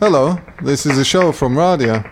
Hello, 0.00 0.38
this 0.62 0.86
is 0.86 0.96
a 0.96 1.04
show 1.04 1.32
from 1.32 1.56
Radia. 1.56 2.04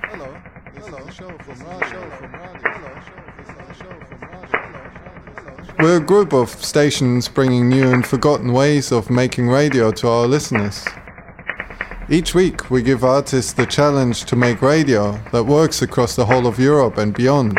We're 5.79 5.99
a 5.99 6.05
group 6.05 6.33
of 6.33 6.49
stations 6.51 7.29
bringing 7.29 7.69
new 7.69 7.93
and 7.93 8.05
forgotten 8.05 8.53
ways 8.53 8.91
of 8.91 9.09
making 9.09 9.49
radio 9.49 9.93
to 9.93 10.09
our 10.09 10.27
listeners. 10.27 10.85
Each 12.09 12.35
week, 12.35 12.73
we 12.73 12.83
give 12.83 13.05
artists 13.05 13.53
the 13.53 13.67
challenge 13.67 14.25
to 14.25 14.35
make 14.35 14.63
radio 14.63 15.13
that 15.31 15.45
works 15.45 15.81
across 15.81 16.17
the 16.17 16.27
whole 16.27 16.49
of 16.49 16.59
Europe 16.59 16.99
and 16.99 17.15
beyond. 17.15 17.57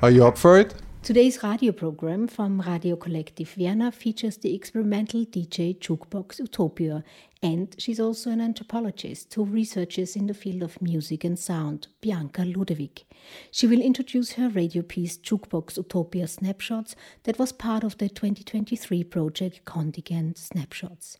Are 0.00 0.10
you 0.10 0.24
up 0.24 0.38
for 0.38 0.58
it? 0.58 0.77
Today's 1.08 1.42
radio 1.42 1.72
program 1.72 2.28
from 2.28 2.60
Radio 2.60 2.94
Collective 2.94 3.48
Vienna 3.52 3.90
features 3.90 4.36
the 4.36 4.54
experimental 4.54 5.24
DJ 5.24 5.74
Jukebox 5.78 6.38
Utopia, 6.38 7.02
and 7.42 7.74
she's 7.78 7.98
also 7.98 8.30
an 8.30 8.42
anthropologist 8.42 9.32
who 9.32 9.46
researches 9.46 10.16
in 10.16 10.26
the 10.26 10.34
field 10.34 10.62
of 10.62 10.82
music 10.82 11.24
and 11.24 11.38
sound, 11.38 11.86
Bianca 12.02 12.42
Ludewig. 12.42 13.04
She 13.50 13.66
will 13.66 13.80
introduce 13.80 14.32
her 14.32 14.50
radio 14.50 14.82
piece 14.82 15.16
Jukebox 15.16 15.78
Utopia 15.78 16.28
Snapshots 16.28 16.94
that 17.22 17.38
was 17.38 17.52
part 17.52 17.84
of 17.84 17.96
the 17.96 18.10
2023 18.10 19.02
project 19.04 19.64
Contingent 19.64 20.36
Snapshots. 20.36 21.16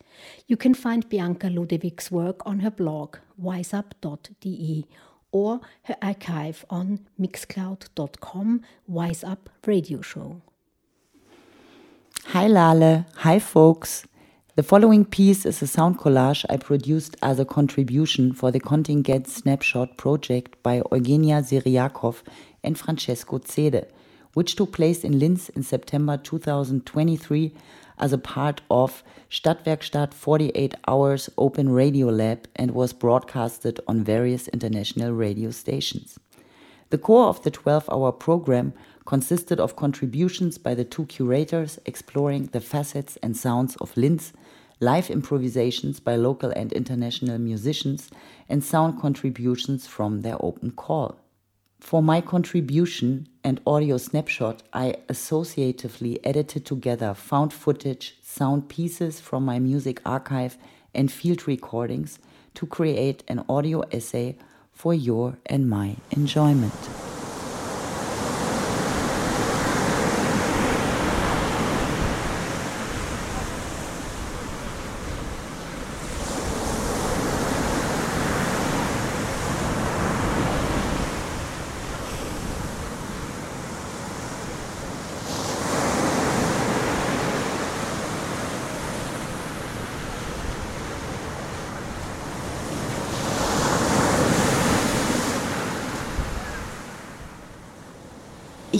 You 0.46 0.58
can 0.58 0.74
find 0.74 1.08
Bianca 1.08 1.46
Ludewig's 1.46 2.10
work 2.10 2.42
on 2.44 2.60
her 2.60 2.70
blog 2.70 3.16
wiseup.de 3.38 4.84
or 5.32 5.60
her 5.84 5.96
archive 6.00 6.64
on 6.70 7.00
mixcloud.com 7.20 8.62
Wise 8.86 9.24
Up 9.24 9.50
Radio 9.66 10.00
Show. 10.00 10.42
Hi 12.26 12.46
Lale, 12.46 13.06
hi 13.16 13.38
folks. 13.38 14.06
The 14.56 14.62
following 14.64 15.04
piece 15.04 15.46
is 15.46 15.62
a 15.62 15.68
sound 15.68 15.98
collage 15.98 16.44
I 16.50 16.56
produced 16.56 17.16
as 17.22 17.38
a 17.38 17.44
contribution 17.44 18.32
for 18.32 18.50
the 18.50 18.58
Contingent 18.58 19.28
Snapshot 19.28 19.96
project 19.96 20.60
by 20.64 20.82
Eugenia 20.90 21.42
Syriakov 21.42 22.22
and 22.64 22.76
Francesco 22.76 23.38
Zede, 23.38 23.88
which 24.34 24.56
took 24.56 24.72
place 24.72 25.04
in 25.04 25.20
Linz 25.20 25.48
in 25.50 25.62
September 25.62 26.16
2023 26.16 27.54
as 27.98 28.12
a 28.12 28.18
part 28.18 28.60
of 28.70 29.02
Stadtwerkstatt 29.30 30.14
48 30.14 30.74
Hours 30.86 31.28
Open 31.36 31.70
Radio 31.70 32.08
Lab 32.08 32.48
and 32.56 32.72
was 32.72 32.92
broadcasted 32.92 33.80
on 33.86 34.04
various 34.04 34.48
international 34.48 35.12
radio 35.12 35.50
stations. 35.50 36.18
The 36.90 36.98
core 36.98 37.26
of 37.26 37.42
the 37.42 37.50
12 37.50 37.90
hour 37.90 38.12
program 38.12 38.72
consisted 39.04 39.60
of 39.60 39.76
contributions 39.76 40.58
by 40.58 40.74
the 40.74 40.84
two 40.84 41.04
curators 41.06 41.78
exploring 41.84 42.46
the 42.46 42.60
facets 42.60 43.16
and 43.22 43.36
sounds 43.36 43.76
of 43.76 43.96
Linz, 43.96 44.32
live 44.80 45.10
improvisations 45.10 46.00
by 46.00 46.16
local 46.16 46.50
and 46.50 46.72
international 46.72 47.38
musicians, 47.38 48.10
and 48.48 48.64
sound 48.64 49.00
contributions 49.00 49.86
from 49.86 50.22
their 50.22 50.36
open 50.42 50.70
call. 50.70 51.18
For 51.80 52.02
my 52.02 52.20
contribution 52.20 53.28
and 53.48 53.62
audio 53.66 53.96
snapshot, 53.96 54.62
I 54.74 54.96
associatively 55.08 56.18
edited 56.22 56.66
together 56.66 57.14
found 57.14 57.50
footage, 57.54 58.18
sound 58.20 58.68
pieces 58.68 59.20
from 59.20 59.42
my 59.42 59.58
music 59.58 60.02
archive, 60.04 60.58
and 60.94 61.10
field 61.10 61.48
recordings 61.48 62.18
to 62.56 62.66
create 62.66 63.24
an 63.26 63.42
audio 63.48 63.80
essay 63.90 64.36
for 64.70 64.92
your 64.92 65.38
and 65.46 65.68
my 65.68 65.96
enjoyment. 66.10 67.07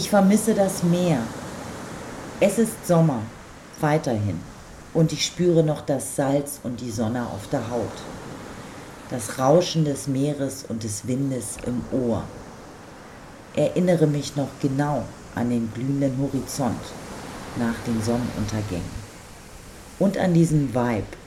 Vermisse 0.09 0.55
das 0.55 0.81
Meer. 0.81 1.19
Es 2.39 2.57
ist 2.57 2.87
Sommer, 2.87 3.21
weiterhin, 3.79 4.39
und 4.95 5.13
ich 5.13 5.23
spüre 5.23 5.61
noch 5.61 5.81
das 5.81 6.15
Salz 6.15 6.59
und 6.63 6.81
die 6.81 6.89
Sonne 6.89 7.27
auf 7.27 7.47
der 7.51 7.69
Haut. 7.69 7.85
Das 9.11 9.37
Rauschen 9.37 9.85
des 9.85 10.07
Meeres 10.07 10.65
und 10.67 10.83
des 10.83 11.07
Windes 11.07 11.57
im 11.67 11.83
Ohr. 11.91 12.23
Erinnere 13.55 14.07
mich 14.07 14.35
noch 14.35 14.47
genau 14.59 15.03
an 15.35 15.51
den 15.51 15.71
glühenden 15.71 16.17
Horizont 16.17 16.81
nach 17.57 17.75
den 17.85 18.01
Sonnenuntergängen. 18.01 18.99
Und 19.99 20.17
an 20.17 20.33
diesen 20.33 20.73
Vibe, 20.73 21.18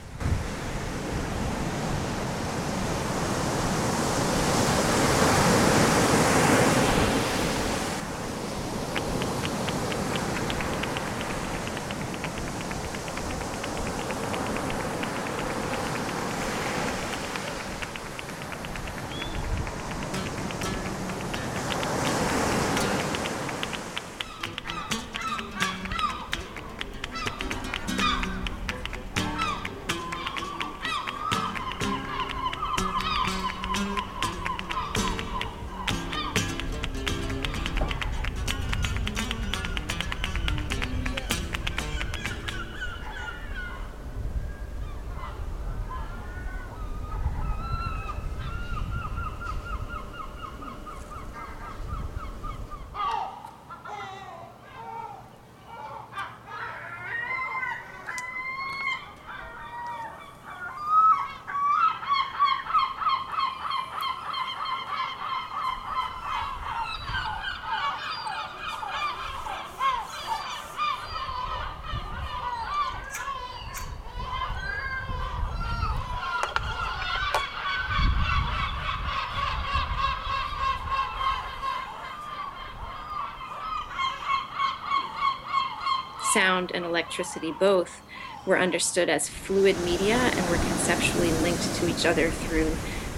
sound 86.33 86.71
and 86.73 86.83
electricity 86.83 87.51
both 87.51 88.01
were 88.45 88.59
understood 88.59 89.07
as 89.09 89.29
fluid 89.29 89.79
media 89.85 90.17
and 90.17 90.49
were 90.49 90.57
conceptually 90.57 91.31
linked 91.43 91.63
to 91.75 91.87
each 91.87 92.05
other 92.05 92.29
through 92.29 92.75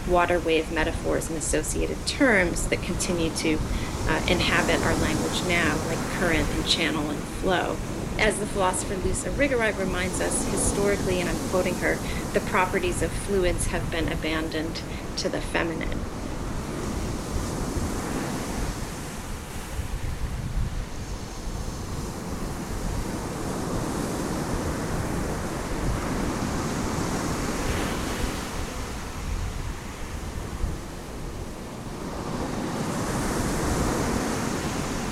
water 0.08 0.40
wave 0.40 0.72
metaphors 0.72 1.30
and 1.30 1.38
associated 1.38 1.98
terms 2.06 2.68
that 2.68 2.82
continue 2.84 3.32
to 3.32 3.58
uh, 4.08 4.22
inhabit 4.30 4.80
our 4.82 4.96
language 4.98 5.42
now, 5.48 5.76
like 5.88 5.98
current 6.20 6.48
and 6.48 6.68
channel 6.68 7.10
and 7.10 7.20
flow. 7.20 7.76
As 8.20 8.40
the 8.40 8.46
philosopher 8.46 8.96
Luce 8.96 9.26
Irigaray 9.26 9.78
reminds 9.78 10.22
us, 10.22 10.46
historically, 10.50 11.20
and 11.20 11.30
I'm 11.30 11.50
quoting 11.50 11.76
her, 11.76 11.98
the 12.34 12.40
properties 12.42 13.02
of 13.02 13.12
fluids 13.12 13.68
have 13.68 13.90
been 13.92 14.12
abandoned 14.12 14.82
to 15.18 15.28
the 15.28 15.42
feminine. 15.42 16.00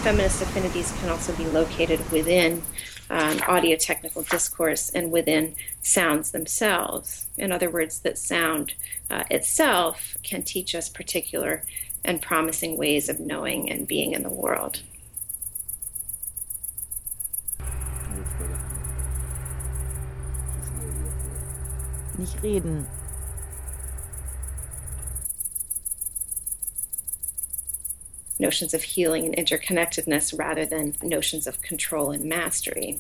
Feminist 0.04 0.42
affinities 0.42 0.92
can 1.00 1.08
also 1.08 1.34
be 1.38 1.46
located 1.46 2.12
within 2.12 2.62
um, 3.10 3.40
audio 3.48 3.78
technical 3.78 4.22
discourse 4.24 4.90
and 4.90 5.14
within 5.14 5.56
sounds 5.82 6.32
themselves. 6.32 7.28
In 7.38 7.54
other 7.54 7.70
words, 7.70 8.00
that 8.00 8.18
sound 8.18 8.74
uh, 9.10 9.24
itself 9.32 10.18
can 10.22 10.44
teach 10.44 10.76
us 10.76 10.90
particular 10.90 11.64
and 12.04 12.22
promising 12.22 12.78
ways 12.78 13.08
of 13.08 13.22
knowing 13.22 13.72
and 13.72 13.88
being 13.88 14.12
in 14.12 14.24
the 14.24 14.30
world. 14.30 14.82
Nicht 22.18 22.44
reden. 22.44 22.86
Notions 28.44 28.74
of 28.74 28.84
healing 28.84 29.26
and 29.26 29.36
interconnectedness 29.38 30.38
rather 30.38 30.66
than 30.66 30.96
notions 31.02 31.48
of 31.48 31.62
control 31.62 32.12
and 32.12 32.26
mastery. 32.26 33.00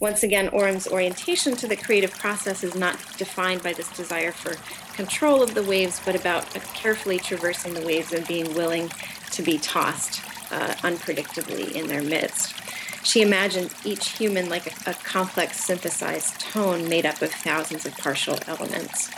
Once 0.00 0.24
again, 0.24 0.48
Oram's 0.48 0.88
orientation 0.88 1.54
to 1.54 1.68
the 1.68 1.76
creative 1.76 2.10
process 2.18 2.64
is 2.64 2.74
not 2.74 2.98
defined 3.16 3.62
by 3.62 3.72
this 3.72 3.88
desire 3.96 4.32
for 4.32 4.56
control 4.96 5.40
of 5.40 5.54
the 5.54 5.62
waves, 5.62 6.00
but 6.04 6.16
about 6.16 6.52
carefully 6.74 7.20
traversing 7.20 7.74
the 7.74 7.86
waves 7.86 8.12
and 8.12 8.26
being 8.26 8.52
willing 8.54 8.90
to 9.30 9.42
be 9.42 9.56
tossed 9.58 10.20
uh, 10.50 10.74
unpredictably 10.82 11.70
in 11.76 11.86
their 11.86 12.02
midst. 12.02 12.61
She 13.04 13.20
imagined 13.20 13.74
each 13.84 14.10
human 14.10 14.48
like 14.48 14.66
a, 14.66 14.90
a 14.90 14.94
complex 14.94 15.64
synthesized 15.64 16.38
tone 16.40 16.88
made 16.88 17.04
up 17.04 17.20
of 17.20 17.32
thousands 17.32 17.84
of 17.84 17.96
partial 17.98 18.38
elements. 18.46 19.10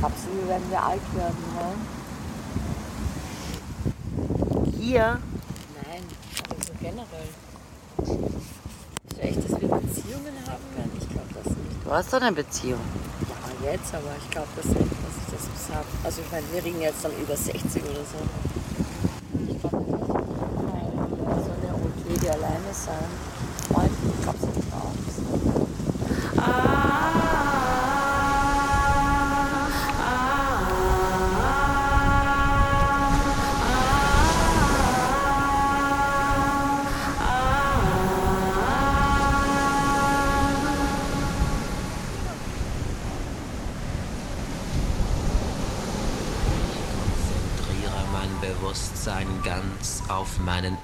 Kapsel 0.00 0.48
werden 0.48 0.68
wir 0.68 0.82
alt 0.82 1.14
werden, 1.14 1.44
ne? 1.54 1.74
Hier 4.80 5.20
Nein, 5.86 6.02
aber 6.42 6.56
so 6.66 6.72
generell. 6.80 7.28
Ist 9.08 9.16
ja 9.16 9.22
echt, 9.22 9.38
dass 9.38 9.60
wir 9.60 9.68
Beziehungen 9.68 10.34
haben 10.46 10.66
werden? 10.76 10.92
Ich 11.00 11.08
glaube 11.08 11.28
das 11.34 11.46
nicht. 11.46 11.84
Du 11.84 11.90
hast 11.92 12.12
doch 12.12 12.20
eine 12.20 12.32
Beziehung. 12.32 12.80
Ja, 13.62 13.70
jetzt, 13.70 13.94
aber 13.94 14.16
ich 14.18 14.30
glaube 14.30 14.48
das 14.56 14.64
nicht, 14.66 14.80
dass 14.80 15.16
ich 15.22 15.32
das 15.32 15.46
bis 15.46 15.68
habe. 15.72 15.86
Also 16.02 16.20
ich 16.22 16.32
meine, 16.32 16.46
wir 16.52 16.64
reden 16.64 16.80
jetzt 16.80 17.04
dann 17.04 17.12
über 17.16 17.36
60 17.36 17.84
oder 17.84 18.02
so. 18.02 18.18
Also 19.64 19.80
eine 21.52 21.74
OT, 21.74 22.20
die 22.20 22.28
alleine 22.28 22.72
sein. 22.72 23.31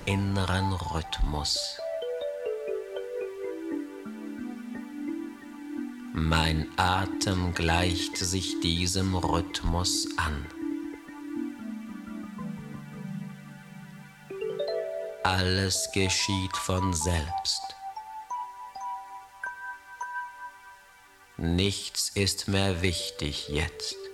Inneren 0.09 0.73
Rhythmus. 0.73 1.79
Mein 6.15 6.67
Atem 6.79 7.53
gleicht 7.53 8.17
sich 8.17 8.59
diesem 8.61 9.15
Rhythmus 9.15 10.09
an. 10.17 10.47
Alles 15.25 15.91
geschieht 15.93 16.57
von 16.57 16.95
selbst. 16.95 17.77
Nichts 21.37 22.09
ist 22.15 22.49
mehr 22.49 22.81
wichtig 22.81 23.51
jetzt. 23.51 24.08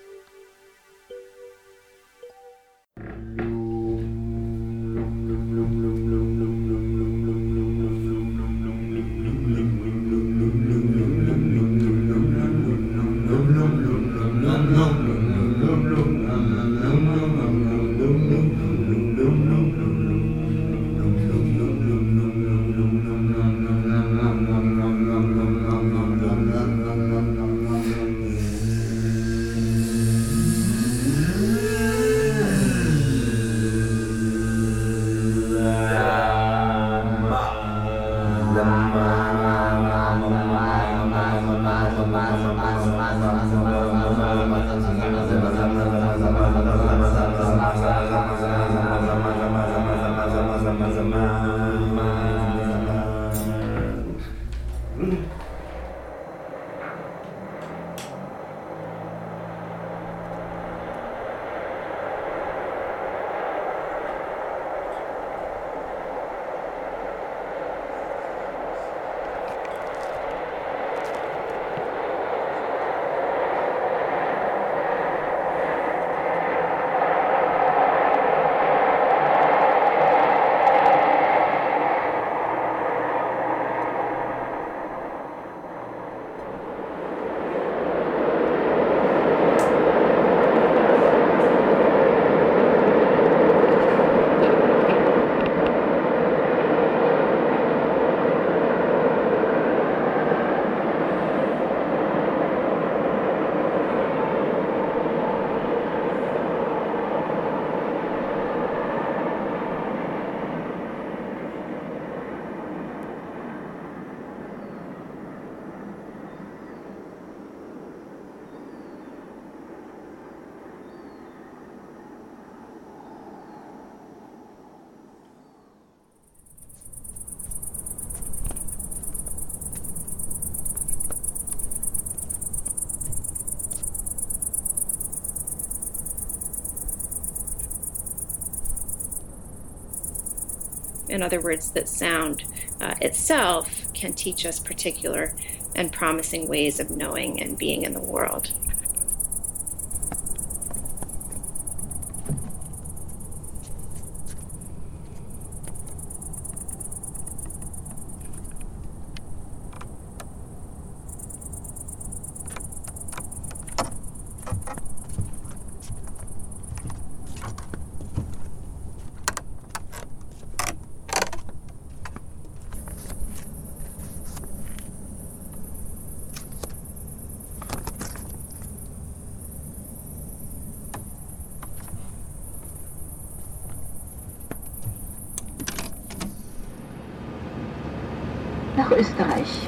In 141.14 141.22
other 141.22 141.40
words, 141.40 141.70
that 141.70 141.88
sound 141.88 142.42
uh, 142.80 142.96
itself 143.00 143.86
can 143.94 144.14
teach 144.14 144.44
us 144.44 144.58
particular 144.58 145.32
and 145.76 145.92
promising 145.92 146.48
ways 146.48 146.80
of 146.80 146.90
knowing 146.90 147.40
and 147.40 147.56
being 147.56 147.82
in 147.82 147.94
the 147.94 148.00
world. 148.00 148.52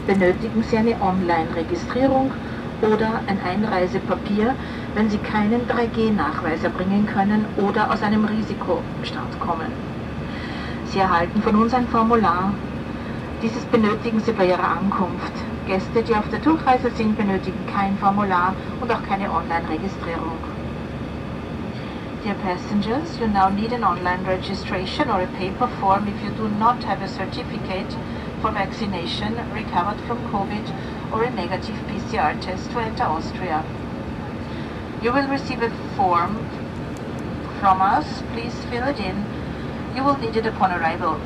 Benötigen 0.06 0.62
Sie 0.62 0.76
eine 0.76 1.00
Online-Registrierung 1.00 2.30
oder 2.82 3.20
ein 3.26 3.40
Einreisepapier, 3.42 4.54
wenn 4.94 5.10
Sie 5.10 5.18
keinen 5.18 5.66
3G-Nachweis 5.68 6.62
erbringen 6.62 7.06
können 7.06 7.44
oder 7.56 7.90
aus 7.90 8.02
einem 8.02 8.24
Risikostaat 8.24 9.40
kommen. 9.40 9.72
Sie 10.86 10.98
erhalten 10.98 11.42
von 11.42 11.56
uns 11.56 11.74
ein 11.74 11.88
Formular. 11.88 12.54
Dieses 13.42 13.64
benötigen 13.64 14.20
Sie 14.20 14.32
bei 14.32 14.46
Ihrer 14.46 14.78
Ankunft. 14.78 15.32
Gäste, 15.66 16.02
die 16.02 16.14
auf 16.14 16.28
der 16.30 16.38
Durchreise 16.38 16.90
sind, 16.92 17.18
benötigen 17.18 17.66
kein 17.66 17.98
Formular 17.98 18.54
und 18.80 18.90
auch 18.92 19.02
keine 19.08 19.30
Online-Registrierung. 19.30 20.38
Dear 22.22 22.34
passengers, 22.36 23.18
you 23.20 23.28
now 23.28 23.48
need 23.48 23.72
an 23.72 23.84
online 23.84 24.24
registration 24.26 25.08
or 25.10 25.20
a 25.20 25.26
paper 25.38 25.68
form 25.80 26.08
if 26.08 26.24
you 26.24 26.30
do 26.30 26.48
not 26.58 26.82
have 26.82 27.00
a 27.02 27.06
certificate 27.06 27.94
for 28.40 28.50
vaccination, 28.50 29.34
recovered 29.52 30.00
from 30.06 30.18
COVID, 30.30 31.12
or 31.12 31.24
a 31.24 31.30
negative 31.30 31.76
PCR 31.88 32.40
test 32.40 32.70
to 32.70 32.78
enter 32.78 33.04
Austria. 33.04 33.64
You 35.02 35.12
will 35.12 35.28
receive 35.28 35.62
a 35.62 35.70
form 35.96 36.36
from 37.60 37.80
us. 37.80 38.22
Please 38.32 38.54
fill 38.70 38.88
it 38.88 38.98
in. 38.98 39.24
You 39.94 40.04
will 40.04 40.18
need 40.18 40.36
it 40.36 40.46
upon 40.46 40.72
arrival. 40.72 41.20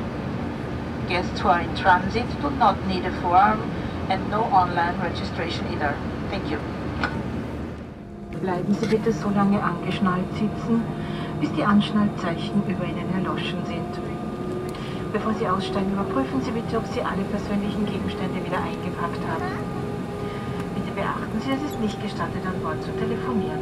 Guests 1.07 1.39
who 1.39 1.49
are 1.49 1.61
in 1.61 1.75
transit 1.75 2.27
do 2.41 2.49
not 2.51 2.85
need 2.87 3.05
a 3.05 3.21
form 3.21 3.61
and 4.09 4.29
no 4.29 4.43
online 4.43 4.99
registration 5.01 5.67
either. 5.73 5.95
Thank 6.29 6.49
you. 6.49 6.59
Bleiben 8.41 8.73
Sie 8.73 8.87
bitte 8.87 9.13
so 9.13 9.29
lange 9.29 9.61
angeschnallt 9.61 10.33
sitzen, 10.33 10.83
bis 11.39 11.51
die 11.53 11.63
Anschnallzeichen 11.63 12.63
über 12.67 12.85
Ihnen 12.85 13.13
erloschen 13.13 13.63
sind. 13.65 14.10
Bevor 15.13 15.33
Sie 15.33 15.45
aussteigen, 15.45 15.91
überprüfen 15.91 16.41
Sie 16.41 16.51
bitte, 16.51 16.77
ob 16.77 16.87
Sie 16.87 17.01
alle 17.01 17.23
persönlichen 17.23 17.85
Gegenstände 17.85 18.45
wieder 18.45 18.63
eingepackt 18.63 19.19
haben. 19.27 19.51
Bitte 20.73 20.91
beachten 20.95 21.41
Sie, 21.41 21.51
es 21.51 21.69
ist 21.69 21.79
nicht 21.81 22.01
gestattet, 22.01 22.45
an 22.47 22.61
Bord 22.63 22.81
zu 22.81 22.91
telefonieren. 22.91 23.59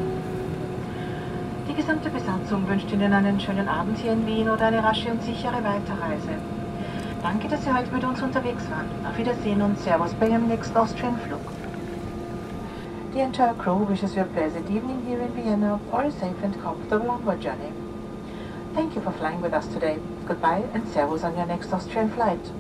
Die 1.68 1.74
gesamte 1.74 2.10
Besatzung 2.12 2.70
wünscht 2.70 2.92
Ihnen 2.92 3.14
einen 3.14 3.40
schönen 3.40 3.68
Abend 3.68 3.98
hier 3.98 4.14
in 4.14 4.28
Wien 4.28 4.48
oder 4.48 4.68
eine 4.68 4.84
rasche 4.84 5.10
und 5.10 5.24
sichere 5.24 5.64
Weiterreise. 5.64 6.38
Danke, 7.24 7.48
dass 7.48 7.64
Sie 7.64 7.74
heute 7.74 7.92
mit 7.92 8.04
uns 8.04 8.22
unterwegs 8.22 8.70
waren. 8.70 8.86
Auf 9.10 9.18
Wiedersehen 9.18 9.64
und 9.64 9.80
Servus 9.80 10.14
bei 10.14 10.30
Ihrem 10.30 10.48
nächsten 10.48 10.78
Austrian-Flug. 10.78 11.42
The 13.14 13.22
entire 13.22 13.56
crew 13.56 13.88
wishes 13.90 14.16
you 14.16 14.22
a 14.22 14.26
pleasant 14.26 14.70
evening 14.70 15.02
here 15.08 15.20
in 15.20 15.34
Vienna 15.36 15.80
or 15.92 16.04
a 16.04 16.12
safe 16.12 16.44
and 16.44 16.56
comfortable 16.62 17.10
onward 17.10 17.42
journey. 17.42 17.74
Thank 18.76 18.96
you 18.96 19.02
for 19.02 19.12
flying 19.14 19.42
with 19.42 19.54
us 19.54 19.68
today. 19.68 19.98
Goodbye 20.30 20.64
and 20.76 20.88
servus 20.88 21.24
on 21.24 21.36
your 21.36 21.48
next 21.48 21.74
Austrian 21.74 22.08
flight. 22.12 22.52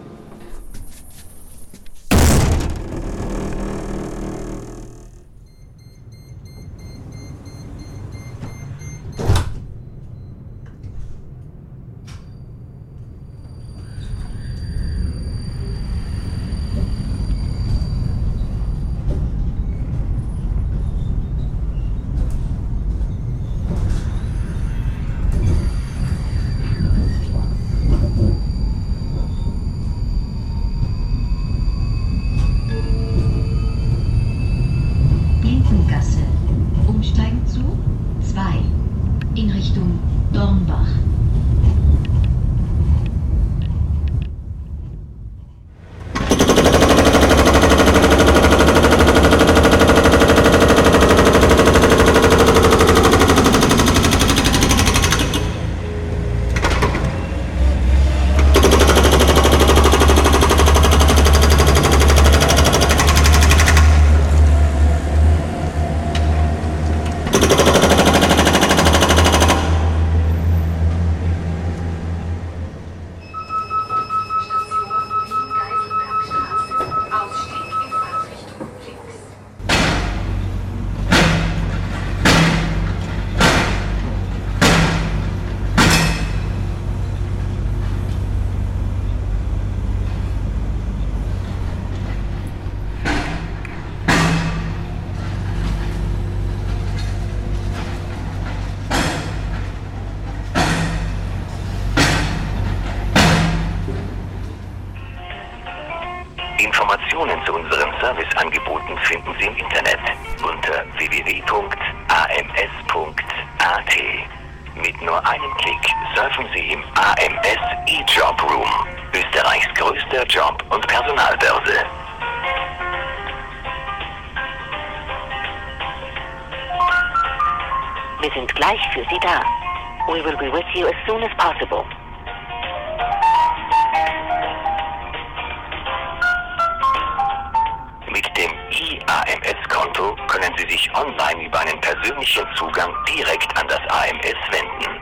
Sich 140.69 140.89
online 140.93 141.45
über 141.45 141.59
einen 141.59 141.79
persönlichen 141.81 142.45
Zugang 142.55 142.93
direkt 143.07 143.57
an 143.57 143.67
das 143.67 143.79
AMS 143.89 144.39
wenden. 144.51 145.01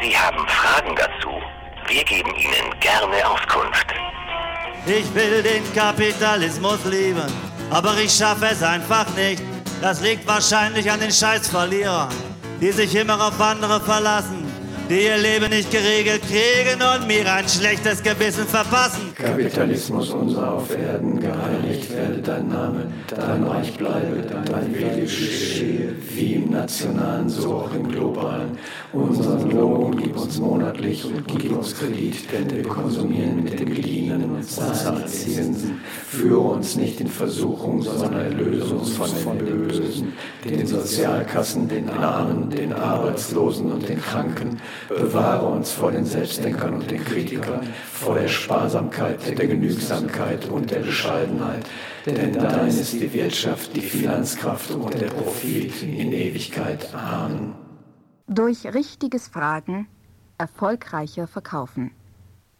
Sie 0.00 0.16
haben 0.16 0.46
Fragen 0.48 0.94
dazu. 0.96 1.42
Wir 1.88 2.04
geben 2.04 2.34
Ihnen 2.36 2.78
gerne 2.80 3.28
Auskunft. 3.28 3.86
Ich 4.86 5.12
will 5.14 5.42
den 5.42 5.74
Kapitalismus 5.74 6.84
lieben, 6.84 7.30
aber 7.70 7.96
ich 7.98 8.12
schaffe 8.12 8.46
es 8.50 8.62
einfach 8.62 9.06
nicht. 9.14 9.42
Das 9.80 10.00
liegt 10.00 10.26
wahrscheinlich 10.26 10.90
an 10.90 11.00
den 11.00 11.10
Scheißverlierern, 11.10 12.14
die 12.60 12.70
sich 12.70 12.94
immer 12.94 13.20
auf 13.20 13.40
andere 13.40 13.80
verlassen, 13.80 14.46
die 14.88 15.04
ihr 15.04 15.18
Leben 15.18 15.50
nicht 15.50 15.70
geregelt 15.70 16.22
kriegen 16.22 16.80
und 16.82 17.06
mir 17.06 17.30
ein 17.30 17.48
schlechtes 17.48 18.02
Gewissen 18.02 18.46
verpassen. 18.46 19.09
Kapitalismus 19.20 20.10
unser 20.10 20.54
auf 20.54 20.76
Erden, 20.76 21.20
geheiligt 21.20 21.94
werde 21.94 22.22
dein 22.22 22.48
Name, 22.48 22.86
dein 23.08 23.44
Reich 23.44 23.76
bleibe, 23.76 24.22
dein 24.22 24.74
Wille 24.74 25.02
geschehe, 25.02 25.94
wie 26.14 26.34
im 26.34 26.50
nationalen, 26.50 27.28
so 27.28 27.54
auch 27.54 27.74
im 27.74 27.88
globalen. 27.88 28.58
Unseren 28.92 29.50
Lohn 29.50 29.96
gib 29.96 30.16
uns 30.16 30.38
monatlich 30.38 31.04
und 31.04 31.26
gib 31.28 31.52
uns 31.52 31.76
Kredit, 31.78 32.32
denn 32.32 32.50
wir 32.50 32.62
konsumieren 32.62 33.44
mit 33.44 33.60
den 33.60 33.74
Geliehenen 33.74 34.30
und 34.30 34.44
zahlen 34.44 35.06
Zinsen. 35.06 35.80
Führe 36.06 36.40
uns 36.40 36.76
nicht 36.76 37.00
in 37.00 37.08
Versuchung, 37.08 37.82
sondern 37.82 38.14
erlöse 38.14 38.74
uns 38.74 38.92
von 38.92 39.38
den 39.38 39.46
Bösen, 39.46 40.12
den 40.44 40.66
Sozialkassen, 40.66 41.68
den 41.68 41.88
Armen, 41.90 42.50
den 42.50 42.72
Arbeitslosen 42.72 43.70
und 43.70 43.88
den 43.88 44.00
Kranken. 44.00 44.58
Bewahre 44.88 45.46
uns 45.46 45.72
vor 45.72 45.92
den 45.92 46.04
Selbstdenkern 46.04 46.74
und 46.74 46.90
den 46.90 47.04
Kritikern, 47.04 47.60
vor 47.92 48.14
der 48.14 48.28
Sparsamkeit, 48.28 49.09
der 49.16 49.46
Genügsamkeit 49.46 50.48
und 50.48 50.70
der 50.70 50.80
Bescheidenheit. 50.80 51.66
Denn 52.06 52.32
dein 52.32 52.68
ist 52.68 52.92
die 52.94 53.12
Wirtschaft, 53.12 53.76
die 53.76 53.80
Finanzkraft 53.80 54.70
und 54.70 54.94
der 55.00 55.08
Profit 55.08 55.82
in 55.82 56.12
Ewigkeit. 56.12 56.94
Amen. 56.94 57.54
Durch 58.26 58.64
richtiges 58.66 59.28
Fragen 59.28 59.86
erfolgreicher 60.38 61.26
verkaufen. 61.26 61.90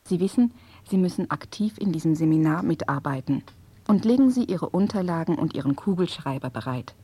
Sie 0.05 0.21
wissen, 0.21 0.53
Sie 0.89 0.99
müssen 0.99 1.31
aktiv 1.31 1.79
in 1.79 1.93
diesem 1.93 2.15
Seminar 2.15 2.63
mitarbeiten. 2.63 3.43
Und 3.87 4.05
legen 4.05 4.31
Sie 4.31 4.45
Ihre 4.45 4.69
Unterlagen 4.69 5.37
und 5.37 5.55
Ihren 5.55 5.77
Kugelschreiber 5.77 6.51
bereit. 6.51 6.95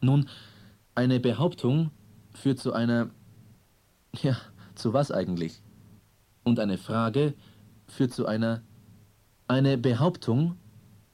Nun, 0.00 0.28
eine 0.94 1.20
Behauptung 1.20 1.90
führt 2.34 2.58
zu 2.58 2.72
einer... 2.72 3.10
Ja, 4.12 4.36
zu 4.74 4.92
was 4.92 5.10
eigentlich? 5.10 5.60
Und 6.48 6.58
eine 6.60 6.78
Frage 6.78 7.34
führt 7.88 8.14
zu 8.14 8.24
einer... 8.24 8.62
Eine 9.48 9.76
Behauptung 9.76 10.56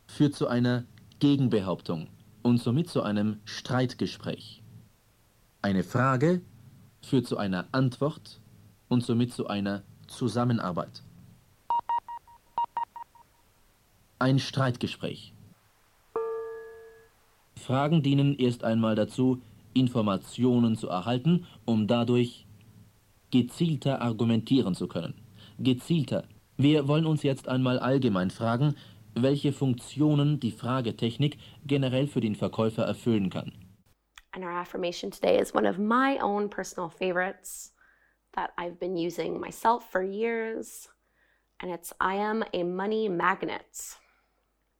führt 0.06 0.36
zu 0.36 0.46
einer 0.46 0.84
Gegenbehauptung 1.18 2.06
und 2.42 2.58
somit 2.58 2.88
zu 2.88 3.02
einem 3.02 3.40
Streitgespräch. 3.44 4.62
Eine 5.60 5.82
Frage 5.82 6.40
führt 7.02 7.26
zu 7.26 7.36
einer 7.36 7.66
Antwort 7.72 8.40
und 8.88 9.04
somit 9.04 9.32
zu 9.32 9.48
einer 9.48 9.82
Zusammenarbeit. 10.06 11.02
Ein 14.20 14.38
Streitgespräch. 14.38 15.34
Fragen 17.56 18.04
dienen 18.04 18.36
erst 18.38 18.62
einmal 18.62 18.94
dazu, 18.94 19.42
Informationen 19.72 20.76
zu 20.76 20.86
erhalten, 20.88 21.44
um 21.64 21.88
dadurch 21.88 22.46
gezielter 23.32 24.00
argumentieren 24.00 24.76
zu 24.76 24.86
können. 24.86 25.23
Gezielter. 25.58 26.28
Wir 26.56 26.88
wollen 26.88 27.06
uns 27.06 27.22
jetzt 27.22 27.48
einmal 27.48 27.78
allgemein 27.78 28.30
fragen, 28.30 28.76
welche 29.14 29.52
Funktionen 29.52 30.40
die 30.40 30.52
Fragetechnik 30.52 31.38
generell 31.64 32.06
für 32.06 32.20
den 32.20 32.34
Verkäufer 32.34 32.84
erfüllen 32.84 33.30
kann. 33.30 33.52
And 34.32 34.44
our 34.44 34.50
affirmation 34.50 35.10
today 35.10 35.38
is 35.38 35.54
one 35.54 35.66
of 35.68 35.78
my 35.78 36.18
own 36.20 36.48
personal 36.48 36.90
favorites 36.90 37.72
that 38.34 38.50
I've 38.58 38.80
been 38.80 38.96
using 38.96 39.40
myself 39.40 39.88
for 39.90 40.02
years. 40.02 40.88
And 41.60 41.72
it's 41.72 41.92
I 42.00 42.16
am 42.16 42.44
a 42.52 42.64
money 42.64 43.08
magnet. 43.08 43.96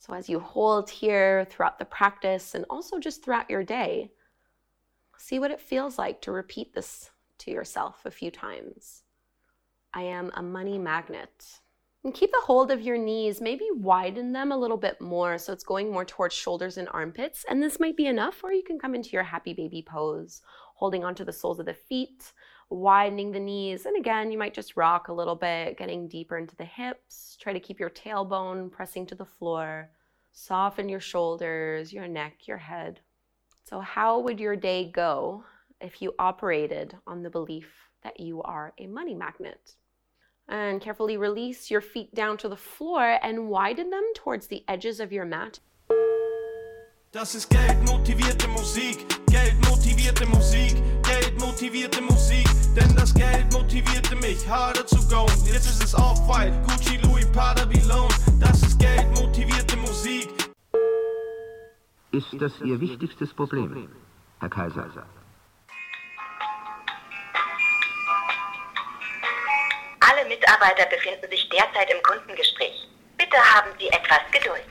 So 0.01 0.13
as 0.13 0.29
you 0.29 0.41
hold 0.41 0.91
here 0.91 1.47
throughout 1.49 1.79
the 1.79 1.85
practice 1.85 2.55
and 2.55 2.67
also 2.69 2.99
just 2.99 3.25
throughout 3.25 3.49
your 3.49 3.63
day, 3.63 4.11
see 5.17 5.39
what 5.39 5.53
it 5.53 5.61
feels 5.61 5.99
like 5.99 6.21
to 6.23 6.33
repeat 6.33 6.75
this 6.75 7.11
to 7.39 7.53
yourself 7.53 8.05
a 8.05 8.11
few 8.11 8.33
times. 8.33 9.04
I 9.97 10.03
am 10.03 10.33
a 10.35 10.43
money 10.43 10.77
magnet. 10.77 11.61
And 12.03 12.13
keep 12.13 12.33
the 12.33 12.43
hold 12.45 12.71
of 12.71 12.83
your 12.83 12.99
knees, 12.99 13.41
maybe 13.41 13.67
widen 13.73 14.33
them 14.33 14.51
a 14.51 14.59
little 14.59 14.77
bit 14.77 15.01
more 15.01 15.39
so 15.39 15.53
it's 15.53 15.65
going 15.65 15.91
more 15.91 16.05
towards 16.05 16.35
shoulders 16.35 16.77
and 16.77 16.89
armpits. 16.93 17.47
And 17.49 17.63
this 17.63 17.81
might 17.81 17.97
be 17.97 18.07
enough, 18.07 18.43
or 18.43 18.53
you 18.53 18.63
can 18.63 18.79
come 18.79 18.95
into 18.95 19.11
your 19.11 19.23
happy 19.23 19.55
baby 19.55 19.83
pose, 19.89 20.43
holding 20.75 21.05
onto 21.05 21.25
the 21.25 21.33
soles 21.33 21.61
of 21.61 21.67
the 21.67 21.73
feet, 21.73 22.33
widening 22.69 23.31
the 23.31 23.41
knees. 23.41 23.87
And 23.87 23.97
again, 23.97 24.33
you 24.33 24.37
might 24.37 24.53
just 24.53 24.77
rock 24.77 25.09
a 25.09 25.15
little 25.15 25.37
bit, 25.37 25.79
getting 25.79 26.09
deeper 26.09 26.37
into 26.37 26.57
the 26.57 26.65
hips. 26.65 27.39
Try 27.41 27.53
to 27.53 27.61
keep 27.61 27.79
your 27.79 27.91
tailbone 27.91 28.71
pressing 28.71 29.07
to 29.07 29.15
the 29.15 29.25
floor. 29.25 29.91
Soften 30.33 30.89
your 30.89 31.01
shoulders, 31.01 31.93
your 31.93 32.09
neck, 32.09 32.49
your 32.49 32.59
head. 32.59 33.01
So, 33.63 33.81
how 33.81 34.19
would 34.19 34.41
your 34.41 34.57
day 34.57 34.91
go 34.91 35.45
if 35.81 36.03
you 36.03 36.15
operated 36.19 36.97
on 37.07 37.23
the 37.23 37.31
belief 37.31 37.73
that 38.03 38.19
you 38.19 38.43
are 38.43 38.75
a 38.77 38.89
money 38.89 39.15
magnet? 39.15 39.77
And 40.49 40.81
carefully 40.81 41.17
release 41.17 41.71
your 41.71 41.81
feet 41.81 42.15
down 42.15 42.37
to 42.39 42.49
the 42.49 42.57
floor 42.57 43.19
and 43.23 43.49
widen 43.49 43.91
them 43.91 44.05
towards 44.15 44.49
the 44.49 44.63
edges 44.69 45.01
of 45.01 45.13
your 45.13 45.25
mat. 45.25 45.61
Das 47.13 47.35
ist 47.35 47.49
geldmotivierte 47.49 48.49
Musik, 48.49 49.07
geldmotivierte 49.27 50.27
Musik, 50.27 50.75
geldmotivierte 51.05 52.03
Musik. 52.03 52.45
Denn 52.75 52.93
das 52.97 53.15
Geld 53.15 53.53
motivierte 53.53 54.17
mich, 54.17 54.49
harder 54.49 54.85
zu 54.85 54.97
go. 55.09 55.27
Jetzt 55.47 55.67
ist 55.67 55.85
es 55.85 55.95
Off-White, 55.95 56.61
Gucci, 56.67 56.97
Louis, 57.05 57.25
Prada, 57.31 57.69
Villon. 57.71 58.09
Das 58.41 58.61
ist 58.63 58.81
geldmotivierte 58.81 59.77
Musik. 59.77 60.29
Ist 62.11 62.35
das 62.41 62.61
Ihr 62.63 62.81
wichtigstes 62.81 63.33
Problem, 63.33 63.89
Herr 64.41 64.49
Kaiser? 64.49 65.07
Alle 70.25 70.37
Mitarbeiter 70.37 70.87
befinden 70.87 71.31
sich 71.31 71.47
derzeit 71.51 71.91
im 71.91 72.03
Kundengespräch. 72.03 72.89
Bitte 73.19 73.37
haben 73.37 73.71
Sie 73.79 73.89
etwas 73.89 74.21
Geduld. 74.33 74.65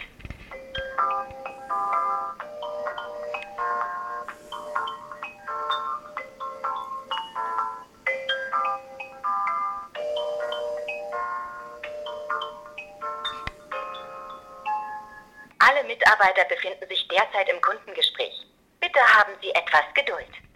Alle 15.60 15.84
Mitarbeiter 15.84 16.46
befinden 16.46 16.88
sich 16.88 17.08
derzeit 17.10 17.48
im 17.50 17.62
Kundengespräch. 17.62 18.48
Bitte 18.80 19.00
haben 19.00 19.34
Sie 19.40 19.52
etwas 19.52 19.84
Geduld. 19.94 20.53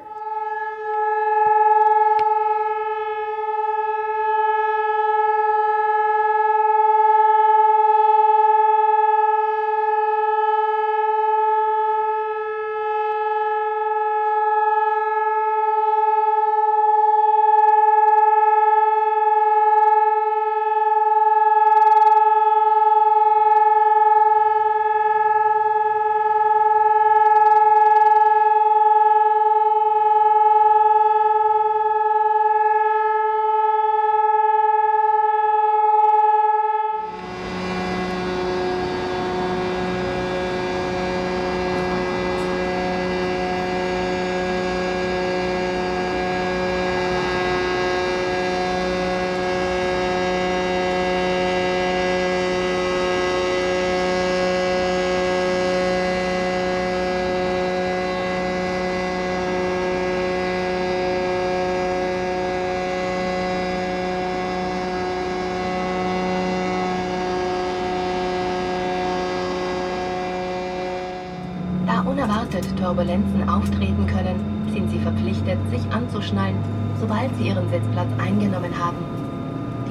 Turbulenzen 72.95 73.49
auftreten 73.49 74.07
können, 74.07 74.69
sind 74.71 74.89
Sie 74.89 74.99
verpflichtet, 74.99 75.57
sich 75.69 75.81
anzuschnallen, 75.91 76.55
sobald 76.97 77.35
sie 77.35 77.47
ihren 77.47 77.69
Sitzplatz 77.69 78.07
eingenommen 78.17 78.71
haben. 78.79 78.95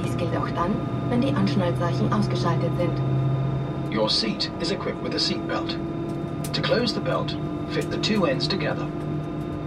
Dies 0.03 0.17
gilt 0.17 0.35
auch 0.35 0.49
dann, 0.55 0.71
wenn 1.09 1.21
die 1.21 1.31
Anschnallzeichen 1.31 2.11
ausgeschaltet 2.11 2.71
sind. 2.79 3.95
Your 3.95 4.09
seat 4.09 4.49
is 4.59 4.71
equipped 4.71 5.03
with 5.03 5.13
a 5.13 5.19
seat 5.19 5.47
belt. 5.47 5.77
To 6.51 6.61
close 6.63 6.95
the 6.95 6.99
belt, 6.99 7.37
fit 7.69 7.91
the 7.91 7.97
two 7.97 8.25
ends 8.25 8.47
together. 8.47 8.87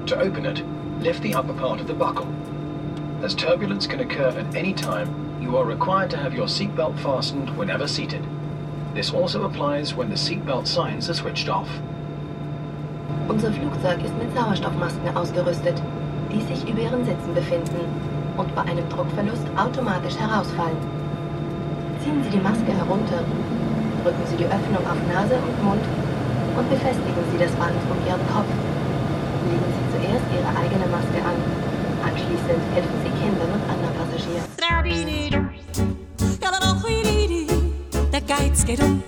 To 0.06 0.16
open 0.16 0.44
it, 0.44 0.64
lift 1.00 1.22
the 1.22 1.36
upper 1.36 1.54
part 1.54 1.80
of 1.80 1.86
the 1.86 1.94
buckle. 1.94 2.26
As 3.22 3.36
turbulence 3.36 3.86
can 3.86 4.00
occur 4.00 4.36
at 4.36 4.56
any 4.56 4.72
time, 4.72 5.08
you 5.40 5.56
are 5.56 5.64
required 5.64 6.10
to 6.10 6.16
have 6.16 6.34
your 6.34 6.48
seatbelt 6.48 6.98
fastened 6.98 7.56
whenever 7.56 7.86
seated. 7.86 8.26
This 8.94 9.12
also 9.12 9.44
applies 9.44 9.94
when 9.94 10.08
the 10.08 10.16
seatbelt 10.16 10.66
signs 10.66 11.08
are 11.08 11.14
switched 11.14 11.48
off. 11.48 11.68
Unser 13.28 13.52
Flugzeug 13.52 14.02
ist 14.02 14.16
mit 14.16 14.34
Sauerstoffmasken 14.34 15.14
ausgerüstet, 15.14 15.76
die 16.32 16.40
sich 16.48 16.66
über 16.66 16.80
ihren 16.80 17.04
Sitzen 17.04 17.34
befinden 17.34 17.84
und 18.38 18.54
bei 18.54 18.62
einem 18.62 18.88
Druckverlust 18.88 19.44
automatisch 19.54 20.16
herausfallen. 20.16 20.80
Ziehen 22.02 22.24
Sie 22.24 22.30
die 22.30 22.40
Maske 22.40 22.72
herunter, 22.72 23.20
drücken 24.02 24.24
Sie 24.32 24.36
die 24.36 24.48
Öffnung 24.48 24.80
auf 24.80 24.96
Nase 25.12 25.36
und 25.36 25.62
Mund 25.62 25.84
und 26.56 26.70
befestigen 26.70 27.24
Sie 27.30 27.38
das 27.38 27.52
Band 27.60 27.76
um 27.92 28.00
Ihren 28.08 28.24
Kopf. 28.32 28.48
Legen 29.44 29.70
Sie 29.76 29.84
zuerst 29.92 30.24
Ihre 30.32 30.48
eigene 30.48 30.88
Maske 30.88 31.20
an. 31.20 31.36
Anschließend 32.08 32.64
helfen 32.72 32.96
Sie 33.04 33.12
Kindern 33.12 33.52
und 33.52 33.60
anderen 33.68 33.92
Passagieren. 33.92 34.48
Der 38.10 38.22
Geiz 38.22 38.64
geht 38.64 38.82
um. 38.82 39.02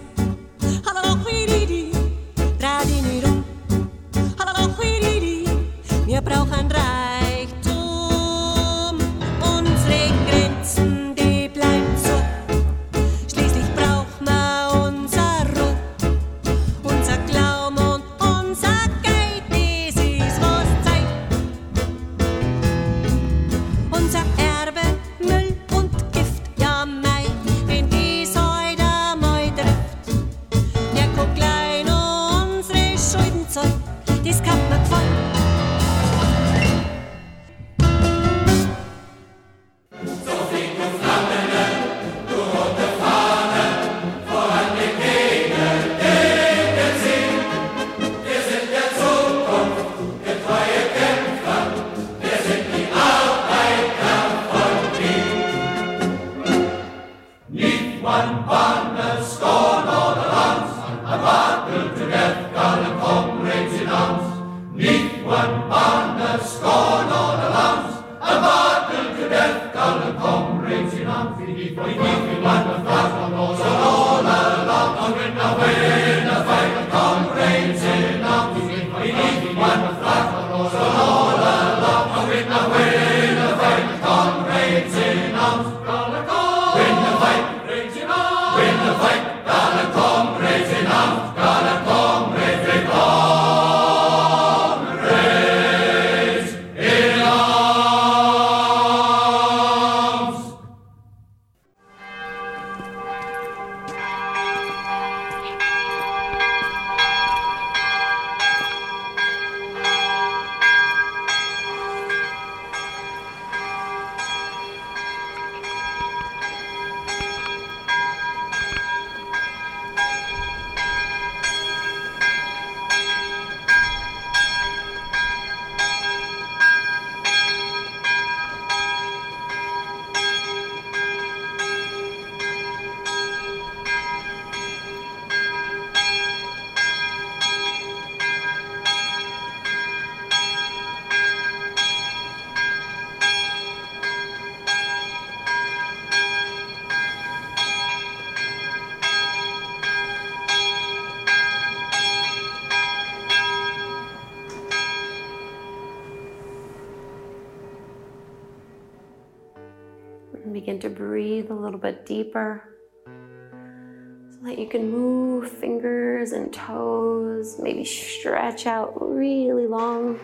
Bit 161.81 162.07
deeper 162.07 162.62
so 163.07 164.38
that 164.43 164.59
you 164.59 164.69
can 164.69 164.90
move 164.90 165.51
fingers 165.51 166.33
and 166.33 166.53
toes, 166.53 167.59
maybe 167.61 167.85
stretch 167.85 168.66
out 168.66 168.93
really 169.01 169.66
long. 169.66 170.19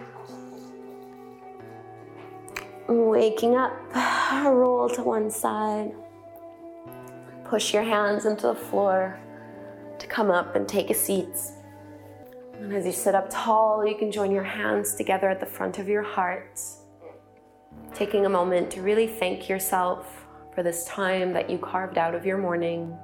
Waking 2.89 3.57
up, 3.57 3.73
roll 4.45 4.89
to 4.91 5.03
one 5.03 5.31
side, 5.31 5.93
push 7.45 7.75
your 7.75 7.83
hands 7.83 8.27
into 8.27 8.47
the 8.47 8.55
floor 8.55 9.19
to 9.99 10.07
come 10.07 10.31
up 10.31 10.55
and 10.55 10.69
take 10.69 10.91
a 10.91 10.95
seat. 10.95 11.37
And 12.61 12.73
as 12.73 12.87
you 12.87 12.93
sit 12.93 13.15
up 13.15 13.29
tall, 13.31 13.87
you 13.87 13.97
can 13.97 14.13
join 14.13 14.31
your 14.31 14.45
hands 14.45 14.95
together 14.95 15.29
at 15.29 15.41
the 15.41 15.47
front 15.47 15.79
of 15.79 15.89
your 15.89 16.03
heart 16.03 16.61
taking 17.95 18.27
a 18.27 18.29
moment 18.29 18.71
to 18.71 18.83
really 18.83 19.07
thank 19.07 19.49
yourself 19.49 20.26
for 20.57 20.63
this 20.63 20.87
time 20.87 21.35
that 21.35 21.51
you 21.51 21.59
carved 21.59 21.99
out 21.99 22.15
of 22.15 22.25
your 22.25 22.39
morning, 22.39 22.97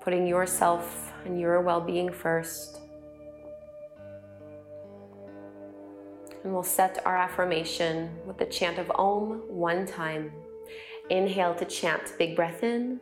putting 0.00 0.28
yourself 0.28 1.12
and 1.24 1.40
your 1.40 1.60
well 1.60 1.80
being 1.80 2.12
first. 2.12 2.78
And 6.44 6.52
we'll 6.52 6.62
set 6.62 7.04
our 7.04 7.16
affirmation 7.16 8.16
with 8.24 8.38
the 8.38 8.44
chant 8.44 8.78
of 8.78 8.92
Om 8.94 9.42
one 9.48 9.86
time. 9.86 10.30
Inhale 11.10 11.56
to 11.56 11.64
chant, 11.64 12.14
big 12.16 12.36
breath 12.36 12.62
in. 12.62 13.00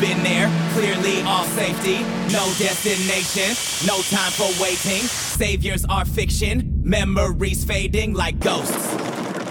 Been 0.00 0.22
there. 0.22 0.48
Clearly 0.72 1.22
all 1.22 1.44
safety. 1.44 1.98
No 2.32 2.44
destination. 2.58 3.56
No 3.86 4.00
time 4.02 4.32
for 4.32 4.50
waiting. 4.62 5.02
Saviors 5.02 5.84
are 5.86 6.04
fiction. 6.04 6.82
Memories 6.84 7.64
fading 7.64 8.14
like 8.14 8.38
ghosts. 8.40 8.94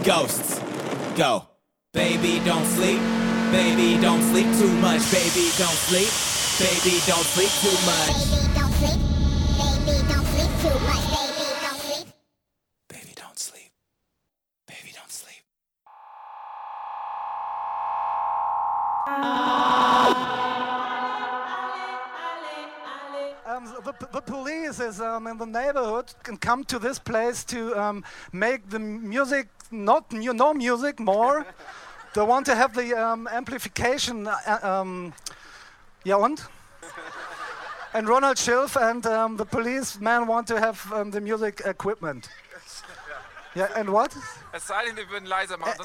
Ghosts. 0.03 0.59
Go. 1.15 1.47
Baby, 1.93 2.41
don't 2.45 2.65
sleep. 2.65 2.99
Baby, 3.51 3.99
don't 4.01 4.21
sleep 4.21 4.47
too 4.57 4.73
much. 4.81 5.01
Baby, 5.11 5.49
don't 5.57 5.79
sleep. 5.87 6.11
Baby, 6.59 6.99
don't 7.07 7.25
sleep 7.33 7.51
too 7.63 7.77
much. 7.85 8.11
Baby, 8.29 8.53
don't 8.53 8.73
sleep. 8.79 8.99
Baby, 9.57 9.95
don't 10.11 10.25
sleep 10.25 10.51
too 10.61 10.79
much. 10.85 11.05
Baby, 11.09 11.24
the, 23.99 24.07
the 24.13 24.21
police 24.21 24.79
is 24.79 24.99
um, 24.99 25.27
in 25.27 25.37
the 25.37 25.45
neighborhood 25.45 26.13
can 26.23 26.37
come 26.37 26.63
to 26.65 26.79
this 26.79 26.99
place 26.99 27.43
to 27.45 27.75
um, 27.79 28.03
make 28.31 28.69
the 28.69 28.79
music 28.79 29.47
not 29.71 30.11
mu- 30.11 30.33
no 30.33 30.53
music 30.53 30.99
more. 30.99 31.45
they 32.13 32.21
want 32.21 32.45
to 32.45 32.55
have 32.55 32.73
the 32.73 32.93
um, 32.93 33.27
amplification. 33.27 34.27
Uh, 34.27 34.59
um, 34.63 35.13
ja 36.03 36.17
und? 36.17 36.47
and 37.93 38.07
Ronald 38.07 38.37
Schilf 38.37 38.75
and 38.75 39.05
um, 39.05 39.37
the 39.37 39.45
policeman 39.45 40.27
want 40.27 40.47
to 40.47 40.59
have 40.59 40.91
um, 40.93 41.11
the 41.11 41.21
music 41.21 41.61
equipment. 41.65 42.29
Yeah, 43.57 43.69
and 43.73 43.89
what? 43.89 44.11
Es 44.51 44.67
sei 44.67 44.83
denn, 44.85 44.97
wir 44.97 45.09
würden 45.09 45.25
leiser 45.27 45.57
machen. 45.57 45.81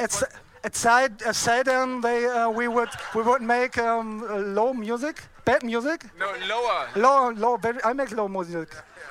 It 0.64 0.74
said 0.76 1.68
um, 1.68 2.00
they, 2.02 2.26
uh, 2.26 2.48
we 2.50 2.68
would 2.68 2.90
we 3.14 3.22
would 3.22 3.42
make 3.42 3.78
um, 3.78 4.54
low 4.54 4.72
music, 4.74 5.22
bad 5.44 5.62
music. 5.62 6.04
No, 6.18 6.26
lower. 6.48 6.88
Low, 6.96 7.30
low, 7.30 7.56
very, 7.56 7.78
I 7.84 7.92
make 7.94 8.10
low 8.12 8.28
music, 8.28 8.68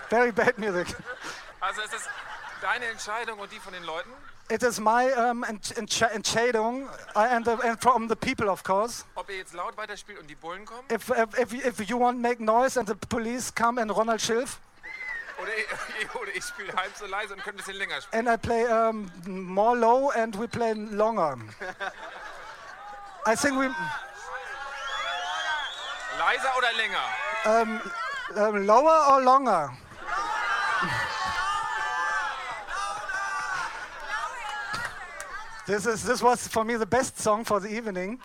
very 0.10 0.32
bad 0.32 0.58
music. 0.58 0.88
Also 1.62 1.82
es 1.82 1.92
ist 1.94 2.10
deine 2.62 2.86
Entscheidung 2.86 3.38
und 3.40 3.52
die 3.52 3.60
von 3.60 3.74
den 3.74 3.84
Leuten. 3.84 4.10
It 4.50 4.64
is 4.64 4.80
my 4.80 5.12
um, 5.14 5.44
Ent- 5.44 5.76
Entsch- 5.76 6.10
Entscheidung 6.10 6.88
uh, 7.14 7.20
and, 7.20 7.46
the, 7.46 7.52
and 7.68 7.80
from 7.82 8.08
the 8.08 8.16
people, 8.16 8.50
of 8.50 8.64
course. 8.64 9.04
Ob 9.16 9.30
ihr 9.30 9.38
jetzt 9.38 9.54
laut 9.54 9.76
weiterspielt 9.78 10.18
und 10.20 10.28
die 10.30 10.36
Bullen 10.36 10.64
kommen 10.66 10.84
If, 10.90 11.10
if, 11.10 11.38
if, 11.38 11.52
you- 11.54 11.62
if 11.68 11.80
you 11.90 12.00
want 12.00 12.18
to 12.18 12.22
make 12.22 12.40
noise 12.42 12.80
and 12.80 12.88
the 12.88 12.96
police 12.96 13.54
come 13.54 13.78
and 13.82 13.92
Ronald 13.96 14.22
Schilf 14.22 14.60
oder 15.42 15.52
ich, 15.58 16.16
oder 16.22 16.36
ich 16.36 16.44
spiele 16.44 16.74
halb 16.74 16.96
so 16.96 17.06
leise 17.06 17.34
und 17.34 17.44
könnt 17.44 17.56
ein 17.56 17.58
bisschen 17.58 17.76
länger 17.76 18.02
spielen. 18.02 18.28
and 18.28 18.30
I 18.30 18.38
play 18.38 18.66
um, 18.66 19.12
more 19.26 19.76
low 19.78 20.10
and 20.12 20.38
we 20.40 20.48
play 20.48 20.74
longer. 20.74 21.38
I 23.26 23.36
think 23.36 23.58
we 23.60 23.70
Leiser 26.20 26.52
oder 26.58 26.74
länger? 26.74 27.06
um, 27.46 27.82
um, 28.36 28.66
lower 28.66 29.14
or 29.14 29.22
longer. 29.22 29.72
This 35.66 35.86
is 35.86 36.04
this 36.04 36.22
was 36.22 36.48
for 36.48 36.64
me 36.66 36.76
the 36.78 36.86
best 36.86 37.20
song 37.20 37.44
for 37.46 37.60
the 37.60 37.70
evening. 37.70 38.20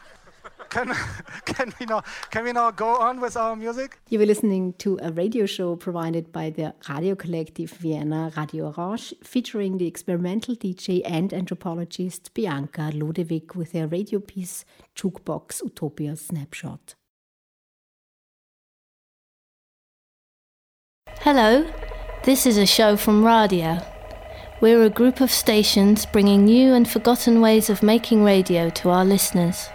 Can, 0.75 0.93
can 1.45 1.73
we 1.79 1.87
now 1.87 2.03
can 2.33 2.43
we 2.43 2.53
now 2.53 2.73
go 2.73 2.97
on 2.97 3.21
with 3.21 3.37
our 3.37 3.55
music? 3.55 3.97
You 4.09 4.19
were 4.19 4.27
listening 4.27 4.73
to 4.79 4.99
a 5.01 5.13
radio 5.13 5.47
show 5.47 5.77
provided 5.77 6.33
by 6.33 6.51
the 6.51 6.75
Radio 6.89 7.15
Collective 7.15 7.71
Vienna 7.71 8.33
Radia 8.35 8.77
Orange, 8.77 9.15
featuring 9.23 9.79
the 9.79 9.87
experimental 9.87 10.57
DJ 10.57 11.03
and 11.05 11.33
anthropologist 11.33 12.35
Bianca 12.35 12.91
Ludewig 12.93 13.55
with 13.55 13.71
their 13.71 13.87
radio 13.87 14.19
piece 14.19 14.65
Jukebox 14.97 15.63
Utopia 15.63 16.17
Snapshot. 16.17 16.97
Hello, 21.21 21.71
this 22.25 22.47
is 22.47 22.57
a 22.57 22.67
show 22.67 22.97
from 22.97 23.25
Radio. 23.25 23.79
We're 24.61 24.83
a 24.83 24.91
group 24.91 25.21
of 25.21 25.31
stations 25.31 26.05
bringing 26.05 26.47
new 26.47 26.75
and 26.75 26.89
forgotten 26.89 27.41
ways 27.41 27.71
of 27.71 27.81
making 27.81 28.25
radio 28.25 28.71
to 28.71 28.91
our 28.91 29.05
listeners. 29.05 29.69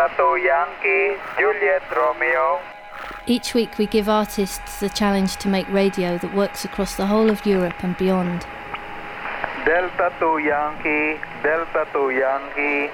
Delta 0.00 0.16
2 0.16 0.36
Yankee, 0.36 1.20
Juliet 1.38 1.82
Romeo. 1.94 2.58
Each 3.26 3.52
week 3.52 3.76
we 3.76 3.84
give 3.84 4.08
artists 4.08 4.80
the 4.80 4.88
challenge 4.88 5.36
to 5.36 5.48
make 5.48 5.68
radio 5.68 6.16
that 6.16 6.34
works 6.34 6.64
across 6.64 6.96
the 6.96 7.04
whole 7.04 7.28
of 7.28 7.44
Europe 7.44 7.74
and 7.84 7.94
beyond. 7.98 8.46
Delta 9.66 10.10
2 10.18 10.38
Yankee, 10.38 11.20
Delta 11.42 11.86
2 11.92 12.12
Yankee, 12.12 12.90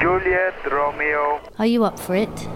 Juliet 0.00 0.54
Romeo. 0.72 1.42
Are 1.58 1.66
you 1.66 1.84
up 1.84 1.98
for 1.98 2.16
it? 2.16 2.48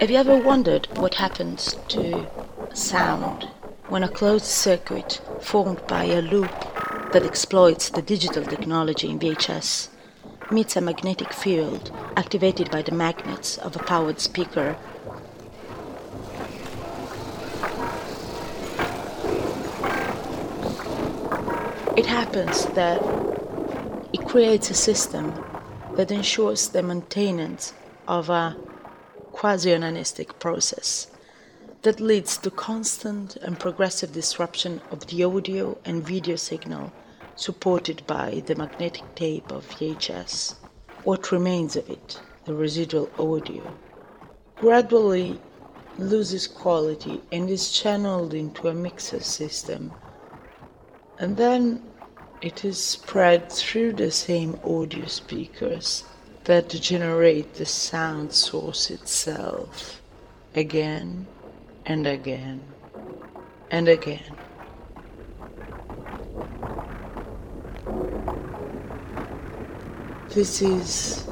Have 0.00 0.10
you 0.10 0.16
ever 0.16 0.38
wondered 0.40 0.88
what 0.94 1.16
happens 1.16 1.76
to 1.88 2.26
sound 2.72 3.50
when 3.88 4.02
a 4.02 4.08
closed 4.08 4.46
circuit 4.46 5.20
formed 5.40 5.80
by 5.86 6.04
a 6.04 6.20
loop 6.20 6.50
that 7.12 7.24
exploits 7.24 7.88
the 7.90 8.02
digital 8.02 8.44
technology 8.44 9.08
in 9.08 9.18
VHS 9.18 9.88
meets 10.50 10.76
a 10.76 10.80
magnetic 10.80 11.32
field 11.32 11.92
activated 12.16 12.70
by 12.70 12.82
the 12.82 12.92
magnets 12.92 13.58
of 13.58 13.76
a 13.76 13.78
powered 13.78 14.18
speaker? 14.18 14.76
It 21.96 22.06
happens 22.06 22.66
that 22.74 23.00
it 24.12 24.26
creates 24.26 24.68
a 24.70 24.74
system 24.74 25.32
that 25.94 26.10
ensures 26.10 26.68
the 26.68 26.82
maintenance 26.82 27.72
of 28.08 28.30
a 28.30 28.56
quasi-onanistic 29.32 30.38
process 30.40 31.06
that 31.82 32.00
leads 32.00 32.36
to 32.38 32.50
constant 32.50 33.36
and 33.36 33.58
progressive 33.58 34.12
disruption 34.12 34.80
of 34.90 35.06
the 35.06 35.22
audio 35.22 35.78
and 35.84 36.06
video 36.06 36.36
signal 36.36 36.92
supported 37.36 38.06
by 38.06 38.42
the 38.46 38.54
magnetic 38.54 39.14
tape 39.14 39.50
of 39.52 39.68
VHS. 39.68 40.54
What 41.04 41.30
remains 41.30 41.76
of 41.76 41.88
it, 41.90 42.20
the 42.44 42.54
residual 42.54 43.10
audio, 43.18 43.62
gradually 44.56 45.38
loses 45.98 46.46
quality 46.46 47.20
and 47.30 47.48
is 47.48 47.70
channeled 47.70 48.34
into 48.34 48.68
a 48.68 48.74
mixer 48.74 49.20
system. 49.20 49.92
And 51.18 51.36
then 51.36 51.82
it 52.42 52.64
is 52.64 52.82
spread 52.82 53.50
through 53.50 53.92
the 53.94 54.10
same 54.10 54.58
audio 54.64 55.06
speakers 55.06 56.04
that 56.44 56.68
generate 56.68 57.54
the 57.54 57.66
sound 57.66 58.32
source 58.32 58.90
itself 58.90 60.00
again 60.54 61.26
and 61.86 62.06
again 62.06 62.60
and 63.70 63.88
again. 63.88 64.36
This 70.30 70.60
is 70.60 71.26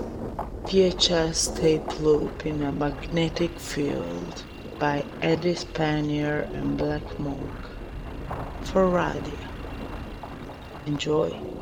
VHS 0.65 1.61
tape 1.61 2.01
loop 2.01 2.47
in 2.47 2.63
a 2.63 2.73
magnetic 2.73 3.59
field 3.59 4.45
by 4.79 5.05
Eddie 5.21 5.55
Spanier 5.55 6.49
and 6.55 6.79
Black 6.79 7.19
Monk 7.19 7.51
for 8.63 8.87
Radia. 8.87 9.49
Enjoy. 10.87 11.54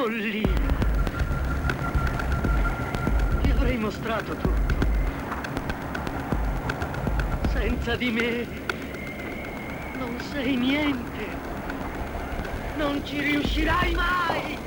Follia! 0.00 0.48
Ti 3.42 3.50
avrei 3.50 3.76
mostrato 3.76 4.34
tutto. 4.34 4.78
Senza 7.52 7.96
di 7.96 8.10
me 8.10 8.46
non 9.98 10.18
sei 10.32 10.56
niente. 10.56 11.26
Non 12.76 13.04
ci 13.04 13.20
riuscirai 13.20 13.94
mai. 13.94 14.58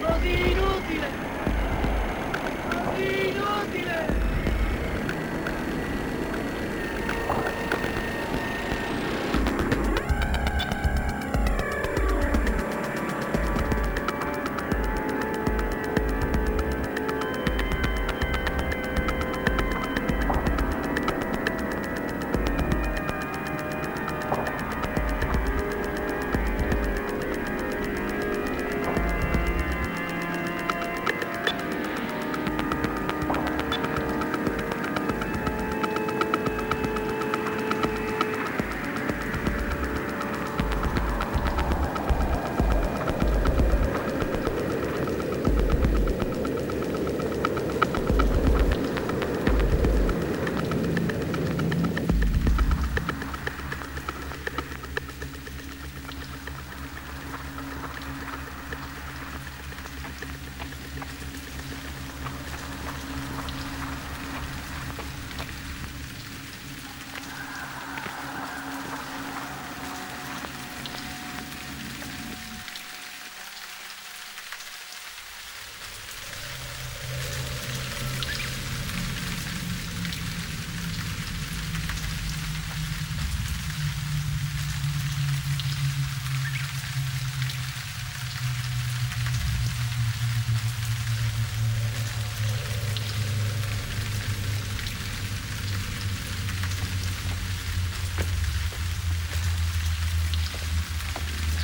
Così 0.00 0.50
inutile. 0.50 1.21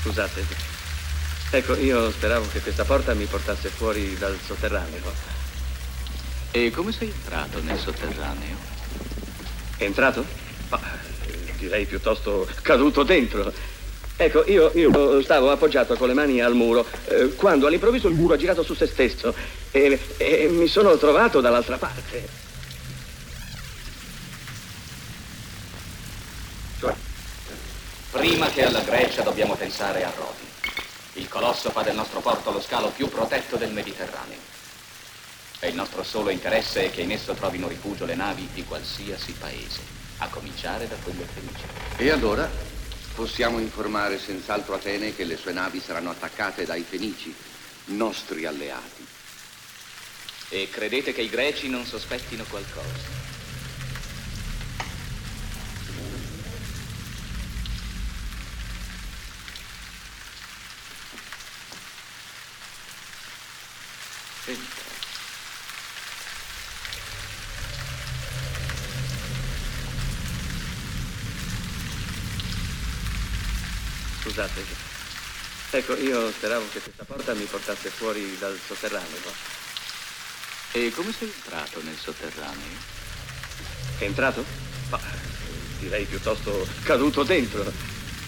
Scusate. 0.08 0.42
Ecco, 1.50 1.76
io 1.76 2.10
speravo 2.10 2.46
che 2.50 2.60
questa 2.60 2.84
porta 2.84 3.12
mi 3.12 3.26
portasse 3.26 3.68
fuori 3.68 4.16
dal 4.16 4.38
sotterraneo. 4.42 5.12
E 6.50 6.70
come 6.70 6.92
sei 6.92 7.08
entrato 7.08 7.60
nel 7.60 7.78
sotterraneo? 7.78 8.56
Entrato? 9.76 10.24
Ma, 10.70 10.80
direi 11.58 11.84
piuttosto 11.84 12.48
caduto 12.62 13.02
dentro. 13.02 13.52
Ecco, 14.16 14.44
io, 14.46 14.72
io 14.74 15.22
stavo 15.22 15.50
appoggiato 15.50 15.94
con 15.96 16.08
le 16.08 16.14
mani 16.14 16.40
al 16.40 16.54
muro 16.54 16.86
eh, 17.08 17.34
quando 17.36 17.66
all'improvviso 17.66 18.08
il 18.08 18.14
muro 18.14 18.32
ha 18.32 18.38
girato 18.38 18.62
su 18.62 18.74
se 18.74 18.86
stesso 18.86 19.34
e, 19.70 19.98
e 20.16 20.48
mi 20.48 20.68
sono 20.68 20.96
trovato 20.96 21.42
dall'altra 21.42 21.76
parte. 21.76 22.47
Prima 28.48 28.50
che 28.50 28.64
alla 28.64 28.80
Grecia 28.80 29.22
dobbiamo 29.22 29.54
pensare 29.54 30.04
a 30.04 30.12
Rodi. 30.14 30.46
Il 31.14 31.28
colosso 31.28 31.70
fa 31.70 31.82
del 31.82 31.94
nostro 31.94 32.20
porto 32.20 32.50
lo 32.50 32.60
scalo 32.60 32.88
più 32.88 33.08
protetto 33.08 33.56
del 33.56 33.72
Mediterraneo. 33.72 34.38
E 35.60 35.68
il 35.68 35.74
nostro 35.74 36.02
solo 36.02 36.30
interesse 36.30 36.86
è 36.86 36.90
che 36.90 37.02
in 37.02 37.10
esso 37.10 37.34
trovino 37.34 37.68
rifugio 37.68 38.04
le 38.04 38.14
navi 38.14 38.48
di 38.52 38.64
qualsiasi 38.64 39.32
paese, 39.32 39.80
a 40.18 40.28
cominciare 40.28 40.86
da 40.88 40.96
quelle 41.02 41.24
fenicie. 41.24 41.66
E 41.96 42.10
allora 42.10 42.48
possiamo 43.14 43.58
informare 43.58 44.18
senz'altro 44.18 44.74
Atene 44.74 45.14
che 45.14 45.24
le 45.24 45.36
sue 45.36 45.52
navi 45.52 45.80
saranno 45.84 46.10
attaccate 46.10 46.64
dai 46.64 46.84
Fenici, 46.88 47.34
nostri 47.86 48.44
alleati. 48.44 49.06
E 50.50 50.68
credete 50.70 51.12
che 51.12 51.22
i 51.22 51.28
greci 51.28 51.68
non 51.68 51.84
sospettino 51.84 52.44
qualcosa? 52.48 53.17
Scusate. 74.28 74.62
Ecco, 75.70 75.96
io 75.96 76.30
speravo 76.30 76.66
che 76.70 76.80
questa 76.80 77.04
porta 77.04 77.32
mi 77.32 77.44
portasse 77.44 77.88
fuori 77.88 78.36
dal 78.38 78.58
sotterraneo. 78.66 79.32
E 80.72 80.92
come 80.94 81.14
sei 81.18 81.32
entrato 81.34 81.80
nel 81.82 81.96
sotterraneo? 81.96 82.76
È 83.96 84.04
entrato? 84.04 84.44
Ma, 84.90 85.00
direi 85.78 86.04
piuttosto 86.04 86.68
caduto 86.82 87.22
dentro. 87.22 87.72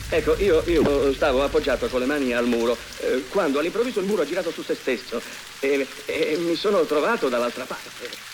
Ecco, 0.09 0.37
io, 0.39 0.63
io 0.67 1.13
stavo 1.13 1.45
appoggiato 1.45 1.87
con 1.89 2.01
le 2.01 2.07
mani 2.07 2.33
al 2.33 2.47
muro 2.47 2.79
eh, 3.01 3.27
quando 3.29 3.59
all'improvviso 3.59 4.01
il 4.01 4.07
muro 4.07 4.23
ha 4.23 4.27
girato 4.27 4.51
su 4.51 4.63
se 4.63 4.75
stesso 4.75 5.21
e, 5.61 5.87
e 6.07 6.37
mi 6.39 6.57
sono 6.57 6.85
trovato 6.87 7.29
dall'altra 7.29 7.65
parte. 7.65 8.30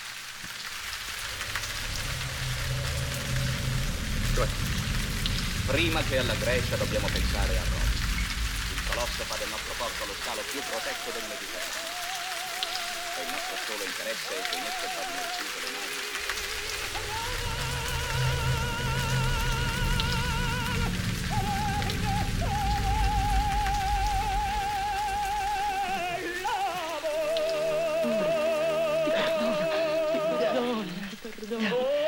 Prima 5.66 6.00
che 6.04 6.18
alla 6.18 6.34
Grecia 6.34 6.76
dobbiamo 6.76 7.08
pensare 7.10 7.58
a 7.58 7.62
Roma. 7.64 7.90
Il 8.72 8.82
colosso 8.88 9.24
fa 9.24 9.34
del 9.36 9.48
nostro 9.48 9.74
porto 9.76 10.04
lo 10.06 10.14
scalo 10.22 10.40
più 10.50 10.60
protetto 10.60 11.10
del 11.10 11.26
Mediterraneo. 11.26 11.90
E 13.18 13.22
il 13.22 13.30
nostro 13.34 13.56
solo 13.66 13.82
interesse 13.82 14.30
è 14.30 14.42
che 14.48 14.56
in 14.56 14.62
esso 14.62 14.86
rifugio 15.26 15.58
le 15.60 15.70
navi. 15.74 16.14
Ti 31.10 31.16
perdono, 31.20 32.05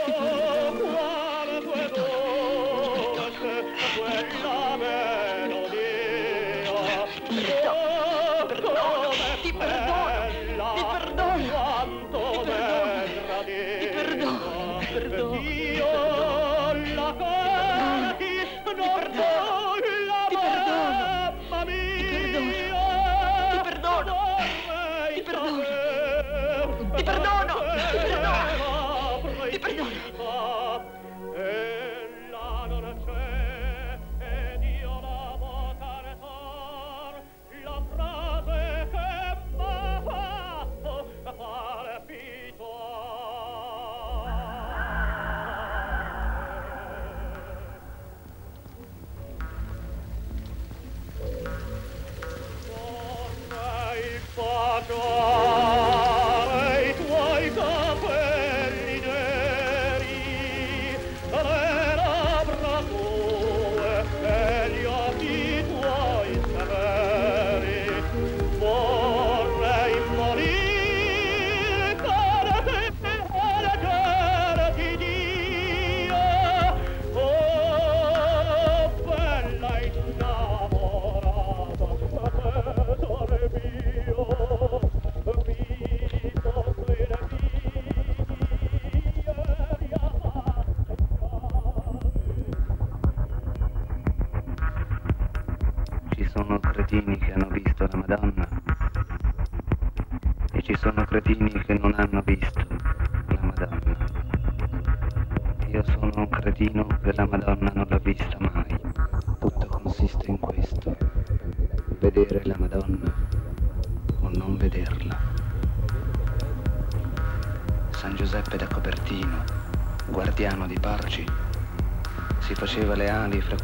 adore. 54.89 55.28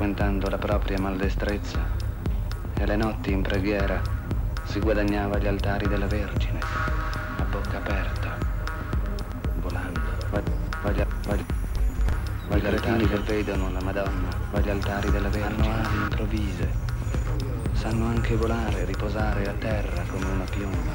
Frequentando 0.04 0.50
la 0.50 0.58
propria 0.58 1.00
maldestrezza 1.00 1.78
e 2.74 2.84
le 2.84 2.94
notti 2.94 3.32
in 3.32 3.40
preghiera 3.40 4.02
si 4.64 4.78
guadagnava 4.78 5.38
gli 5.38 5.46
altari 5.46 5.88
della 5.88 6.04
Vergine, 6.06 6.58
a 7.38 7.42
bocca 7.44 7.78
aperta, 7.78 8.36
volando. 9.62 10.00
Voglio, 10.30 11.06
voglio, 11.22 11.44
voglio 12.48 12.68
altari 12.68 13.08
che 13.08 13.18
vedono 13.20 13.70
la 13.70 13.80
Madonna, 13.82 14.28
voglio 14.50 14.72
altari 14.72 15.10
della 15.10 15.30
Vergine, 15.30 15.68
hanno 15.68 15.88
ali 15.88 15.96
improvvise, 15.96 16.70
sanno 17.72 18.04
anche 18.04 18.36
volare, 18.36 18.84
riposare 18.84 19.48
a 19.48 19.52
terra 19.52 20.02
come 20.10 20.26
una 20.26 20.44
piuma. 20.44 20.92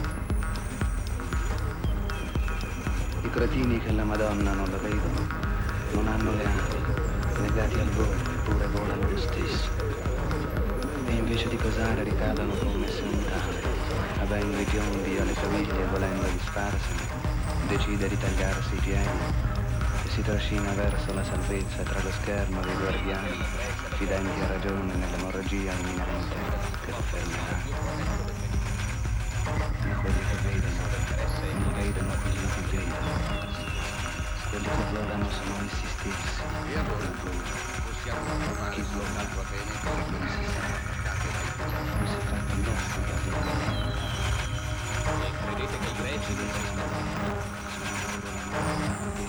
I 3.23 3.29
cretini 3.31 3.79
che 3.79 3.91
la 3.91 4.03
Madonna 4.03 4.53
non 4.53 4.69
la 4.69 4.77
vedono 4.77 5.47
non 5.93 6.07
hanno 6.07 6.31
le 6.31 6.45
ali, 6.45 7.18
legati 7.41 7.79
al 7.79 7.89
volo 7.89 8.13
eppure 8.13 8.67
volano 8.67 9.09
lo 9.09 9.17
stesso. 9.17 9.69
E 11.07 11.11
invece 11.11 11.47
di 11.49 11.55
posare 11.55 12.03
ricadono 12.03 12.53
come 12.53 12.89
se 12.89 13.01
un 13.01 13.23
tale, 13.25 13.61
avendo 14.21 14.59
i 14.59 14.65
piombi 14.65 15.17
alle 15.17 15.33
caviglie 15.33 15.81
e 15.81 15.85
volendo 15.87 16.27
disfarsene, 16.27 17.07
decide 17.67 18.07
di 18.07 18.17
tagliarsi 18.17 18.75
i 18.75 18.79
piedi 18.79 19.57
e 20.05 20.09
si 20.09 20.21
trascina 20.21 20.71
verso 20.73 21.13
la 21.13 21.23
salvezza 21.23 21.83
tra 21.83 22.01
lo 22.01 22.11
schermo 22.11 22.61
dei 22.61 22.75
guardiani, 22.75 23.43
fidenti 23.97 24.39
a 24.41 24.47
ragione 24.47 24.93
nell'emorragia 24.93 25.71
imminente 25.73 26.35
che 26.85 26.91
lo 26.91 27.01
fermerà. 27.09 28.17
Ma 29.43 29.95
quelli 30.01 30.19
che 30.29 30.37
vedono 30.43 30.81
non 31.59 31.73
vedono 31.73 32.13
quelli 32.21 32.47
che 32.53 32.77
vedono. 32.77 33.48
Quelli 34.49 34.65
che 34.65 34.83
volevano 34.89 35.29
sono 35.29 35.61
insistirsi. 35.61 36.41
E 36.41 36.77
allora 36.79 37.05
possiamo 37.85 38.25
trovare 38.43 38.83
su 38.83 38.97
un 38.97 39.15
altro 39.15 39.45
bene 39.47 39.73
che 39.77 39.89
non 40.09 40.27
si 40.27 40.43
sarà 40.49 40.73
attaccato 40.73 41.27
dai 41.29 41.49
piani. 41.55 41.85
Non 41.85 42.07
si 42.07 42.17
tratta 42.25 42.53
nostro 42.65 43.01
da 43.05 43.17
E 45.19 45.29
credete 45.37 45.77
che 45.77 45.89
i 45.89 45.93
greci 45.93 46.33
non 46.33 46.49
si? 46.49 46.65
Sono 47.77 47.93
loro 48.01 48.29
la 48.33 48.49
loro 48.49 49.19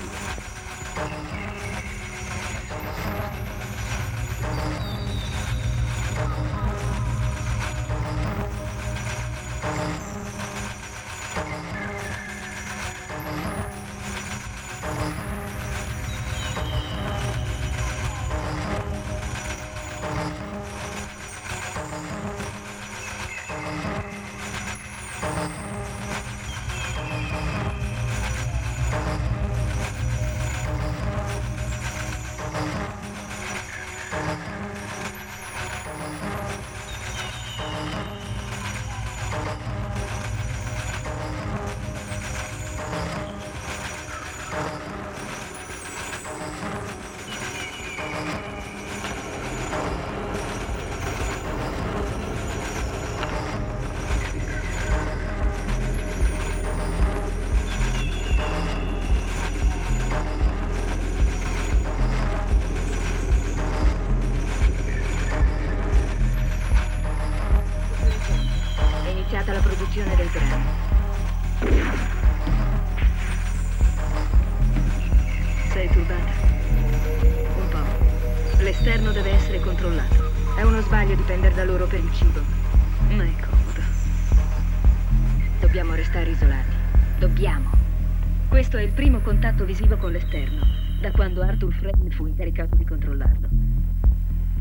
visivo 89.70 89.96
con 89.98 90.10
l'esterno, 90.10 90.66
da 91.00 91.12
quando 91.12 91.42
Arthur 91.42 91.72
Frame 91.72 92.10
fu 92.10 92.26
incaricato 92.26 92.74
di 92.74 92.84
controllarlo. 92.84 93.48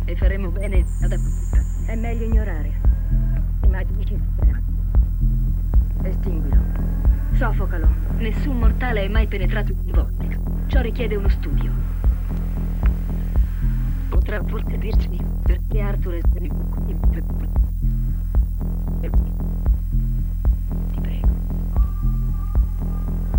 E 0.06 0.16
faremo 0.16 0.52
bene 0.52 0.86
ad 1.02 1.12
approfittare. 1.12 1.66
È 1.88 1.96
meglio 1.96 2.26
ignorare. 2.26 2.80
Immagini 3.64 4.06
città. 4.06 4.62
Estinguilo. 6.04 6.62
Soffocalo. 7.32 7.88
Nessun 8.18 8.60
mortale 8.60 9.06
è 9.06 9.08
mai 9.08 9.26
penetrato 9.26 9.72
in 9.72 9.80
un 9.84 9.92
vortex. 9.92 10.38
Ciò 10.68 10.82
richiede 10.82 11.16
uno 11.16 11.30
studio. 11.30 11.72
Potrà 14.10 14.44
forse 14.44 14.78
dirci 14.78 15.10
perché 15.42 15.80
Arthur 15.80 16.14
è 16.14 16.22
venuto 16.34 16.66
qui 16.86 16.96
Ti 20.92 21.02
prego. 21.02 21.28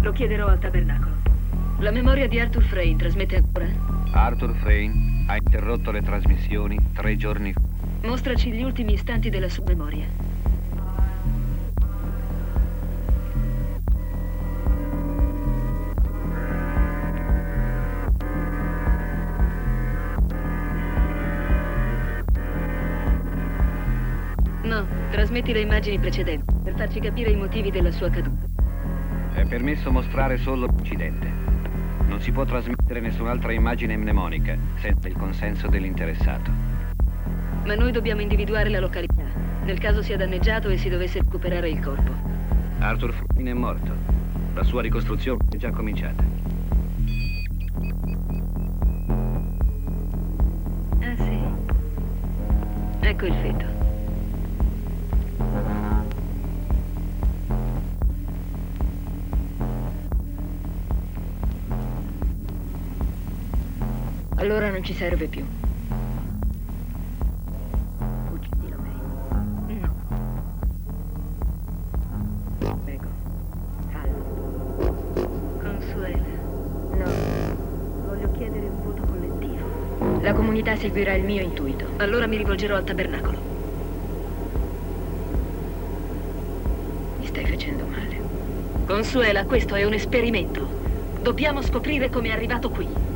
Lo 0.00 0.10
chiederò 0.10 0.48
al 0.48 0.58
tabernacolo. 0.58 0.99
La 1.80 1.90
memoria 1.90 2.28
di 2.28 2.38
Arthur 2.38 2.62
Frayne 2.64 2.98
trasmette 2.98 3.36
ancora? 3.36 3.66
Arthur 4.12 4.54
Frayne 4.56 5.24
ha 5.28 5.36
interrotto 5.36 5.90
le 5.90 6.02
trasmissioni 6.02 6.78
tre 6.92 7.16
giorni 7.16 7.54
fa. 7.54 7.60
Mostraci 8.06 8.52
gli 8.52 8.62
ultimi 8.62 8.92
istanti 8.92 9.30
della 9.30 9.48
sua 9.48 9.64
memoria. 9.66 10.04
No, 24.64 24.86
trasmetti 25.10 25.54
le 25.54 25.60
immagini 25.60 25.98
precedenti 25.98 26.54
per 26.62 26.74
farci 26.74 27.00
capire 27.00 27.30
i 27.30 27.36
motivi 27.36 27.70
della 27.70 27.90
sua 27.90 28.10
caduta. 28.10 28.48
È 29.32 29.46
permesso 29.46 29.90
mostrare 29.90 30.36
solo 30.36 30.66
l'incidente. 30.66 31.49
Non 32.20 32.28
si 32.28 32.34
può 32.34 32.44
trasmettere 32.44 33.00
nessun'altra 33.00 33.50
immagine 33.50 33.96
mnemonica 33.96 34.54
senza 34.74 35.08
il 35.08 35.16
consenso 35.16 35.68
dell'interessato. 35.68 36.50
Ma 37.64 37.74
noi 37.74 37.92
dobbiamo 37.92 38.20
individuare 38.20 38.68
la 38.68 38.78
località, 38.78 39.22
nel 39.64 39.78
caso 39.78 40.02
sia 40.02 40.18
danneggiato 40.18 40.68
e 40.68 40.76
si 40.76 40.90
dovesse 40.90 41.20
recuperare 41.20 41.70
il 41.70 41.80
corpo. 41.80 42.12
Arthur 42.80 43.14
Flynn 43.14 43.46
è 43.46 43.54
morto. 43.54 43.94
La 44.52 44.64
sua 44.64 44.82
ricostruzione 44.82 45.46
è 45.50 45.56
già 45.56 45.70
cominciata. 45.70 46.22
Ah 51.00 51.16
sì. 51.16 51.40
Ecco 53.00 53.24
il 53.24 53.34
feto. 53.40 53.79
Allora 64.40 64.70
non 64.70 64.82
ci 64.82 64.94
serve 64.94 65.26
più. 65.26 65.44
Uccidilo, 68.32 68.76
May. 68.78 69.78
No. 69.80 69.94
Prego. 72.84 73.08
Calma. 73.92 74.24
Consuela. 75.62 76.16
No. 76.94 77.10
Voglio 78.06 78.30
chiedere 78.32 78.64
un 78.64 78.82
voto 78.82 79.02
collettivo. 79.02 80.20
La 80.22 80.32
comunità 80.32 80.74
seguirà 80.74 81.12
il 81.12 81.24
mio 81.24 81.42
intuito. 81.42 81.84
Allora 81.98 82.26
mi 82.26 82.38
rivolgerò 82.38 82.76
al 82.76 82.84
tabernacolo. 82.84 83.38
Mi 87.18 87.26
stai 87.26 87.44
facendo 87.44 87.84
male. 87.84 88.18
Consuela, 88.86 89.44
questo 89.44 89.74
è 89.74 89.84
un 89.84 89.92
esperimento. 89.92 90.66
Dobbiamo 91.20 91.60
scoprire 91.60 92.08
come 92.08 92.28
è 92.28 92.32
arrivato 92.32 92.70
qui. 92.70 93.09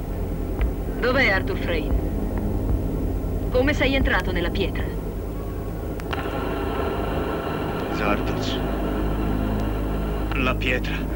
Dov'è 1.05 1.31
Arthur 1.31 1.59
Frayne? 1.59 1.95
Come 3.51 3.75
sei 3.75 3.95
entrato 3.95 4.33
nella 4.33 4.49
pietra? 4.49 4.87
Zardoz. 7.93 8.59
La 10.37 10.55
pietra. 10.55 11.14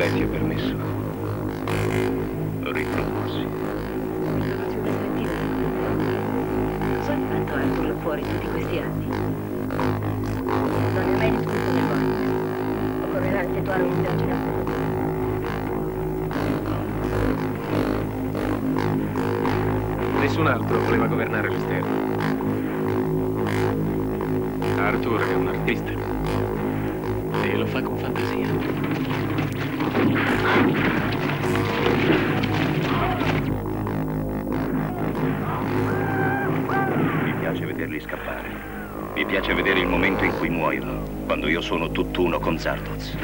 Eletti 0.00 0.22
è 0.22 0.26
permesso. 0.28 0.74
Riprodursi. 2.72 3.46
Soluzione 4.38 4.88
effettiva. 4.88 5.30
Cosa 6.96 7.12
hai 7.12 7.22
fatto 7.28 7.52
Arthur 7.52 7.94
fuori 8.00 8.22
tutti 8.22 8.46
questi 8.46 8.78
anni? 8.78 9.06
Non 9.08 10.96
hai 10.96 11.16
mai 11.18 11.30
discusso 11.36 11.70
del 11.70 11.82
morto. 11.82 13.04
Occorrerà 13.04 13.42
effettuare 13.42 13.82
un'indagine 13.82 14.32
a 14.32 14.36
fondo. 14.36 14.72
Nessun 20.18 20.46
altro 20.46 20.78
voleva 20.78 21.06
governare 21.08 21.50
l'esterno. 21.50 22.16
Arthur 24.78 25.28
è 25.28 25.34
un 25.34 25.48
artista. 25.48 25.99
Muoiono, 40.70 41.02
quando 41.26 41.48
io 41.48 41.60
sono 41.60 41.90
tutt'uno 41.90 42.38
con 42.38 42.56
Zardoz. 42.56 43.16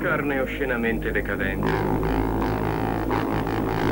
Carne 0.00 0.40
oscenamente 0.40 1.10
decadente. 1.10 1.70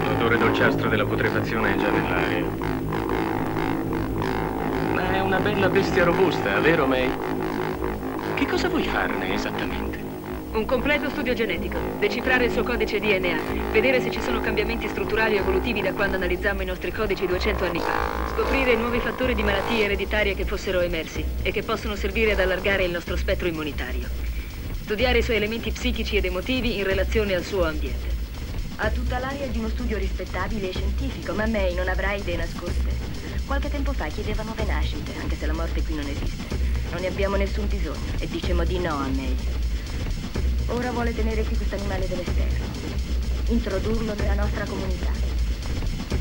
L'odore 0.07 0.39
dolciastro 0.39 0.89
della 0.89 1.05
putrefazione 1.05 1.75
è 1.75 1.77
già 1.77 1.91
nell'aria. 1.91 2.82
Bella 5.43 5.69
bestia 5.69 6.05
robusta, 6.05 6.61
vero 6.61 6.87
May? 6.87 7.11
Che 8.37 8.47
cosa 8.47 8.69
vuoi 8.69 8.85
farne 8.85 9.35
esattamente? 9.35 9.99
Un 10.53 10.65
completo 10.65 11.11
studio 11.11 11.35
genetico, 11.35 11.79
decifrare 11.99 12.45
il 12.45 12.53
suo 12.53 12.63
codice 12.63 13.01
DNA, 13.01 13.73
vedere 13.73 14.01
se 14.01 14.13
ci 14.13 14.23
sono 14.23 14.39
cambiamenti 14.39 14.87
strutturali 14.87 15.35
o 15.35 15.41
evolutivi 15.41 15.83
da 15.83 15.93
quando 15.95 16.15
analizzammo 16.15 16.63
i 16.63 16.67
nostri 16.67 16.93
codici 16.93 17.27
200 17.27 17.65
anni 17.65 17.81
fa, 17.81 18.37
scoprire 18.37 18.77
nuovi 18.77 19.01
fattori 19.01 19.35
di 19.35 19.43
malattie 19.43 19.87
ereditarie 19.87 20.37
che 20.37 20.45
fossero 20.45 20.79
emersi 20.79 21.25
e 21.43 21.51
che 21.51 21.65
possono 21.65 21.97
servire 21.97 22.33
ad 22.33 22.39
allargare 22.39 22.85
il 22.85 22.93
nostro 22.93 23.17
spettro 23.17 23.49
immunitario, 23.49 24.07
studiare 24.83 25.19
i 25.19 25.23
suoi 25.23 25.39
elementi 25.39 25.73
psichici 25.73 26.17
ed 26.17 26.25
emotivi 26.25 26.79
in 26.79 26.85
relazione 26.85 27.35
al 27.35 27.43
suo 27.43 27.65
ambiente. 27.65 28.11
Ha 28.77 28.89
tutta 28.91 29.19
l'aria 29.19 29.49
di 29.49 29.59
uno 29.59 29.69
studio 29.69 29.99
rispettabile 29.99 30.69
e 30.69 30.73
scientifico, 30.73 31.35
ma 31.35 31.47
May 31.47 31.75
non 31.75 31.89
avrà 31.89 32.13
idee 32.13 32.37
nascoste. 32.37 32.92
Qualche 33.47 33.71
tempo 33.71 33.93
fa 33.93 34.07
chiedeva 34.07 34.43
nuove 34.43 34.65
nascite, 34.65 35.13
anche 35.21 35.37
se 35.37 35.47
la 35.47 35.53
morte 35.53 35.83
qui 35.83 35.95
non 35.95 36.07
esiste. 36.07 36.57
Non 36.91 37.01
ne 37.01 37.09
abbiamo 37.09 37.37
nessun 37.37 37.67
bisogno 37.69 38.13
e 38.19 38.29
dicemmo 38.29 38.65
di 38.65 38.79
no 38.79 38.95
a 38.95 39.07
May. 39.09 39.37
Ora 40.69 40.91
vuole 40.91 41.15
tenere 41.15 41.43
qui 41.43 41.57
questo 41.57 41.75
animale 41.75 42.07
dell'esterno. 42.09 42.65
Introdurlo 43.49 44.15
nella 44.15 44.35
nostra 44.35 44.65
comunità. 44.65 45.11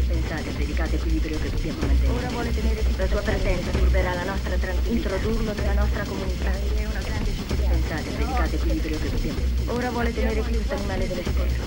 Pensate 0.07 0.49
al 0.49 0.55
delicato 0.55 0.95
equilibrio 0.95 1.39
che 1.39 1.49
dobbiamo 1.49 1.79
mantenere. 1.79 2.17
Ora 2.17 2.29
vuole 2.29 2.53
tenere 2.53 2.81
qui 2.81 2.95
la 2.97 3.07
sua 3.07 3.21
presenza 3.21 3.71
turberà 3.71 4.13
la 4.13 4.23
nostra 4.23 4.57
tranquillità. 4.57 5.09
Introdurlo 5.15 5.53
nella 5.53 5.73
nostra 5.73 6.03
comunità. 6.03 6.51
È 6.51 6.85
una 6.85 6.99
grande 6.99 7.31
Pensate 7.31 8.09
al 8.09 8.15
delicato 8.15 8.55
equilibrio 8.55 8.99
che 8.99 9.09
dobbiamo. 9.09 9.39
Ora 9.67 9.89
vuole 9.91 10.13
tenere 10.13 10.41
qui 10.41 10.53
questo 10.53 10.73
animale 10.73 11.07
dell'esterno. 11.07 11.63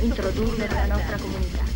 Introdurlo 0.00 0.56
nella 0.56 0.86
nostra 0.86 1.16
comunità. 1.16 1.73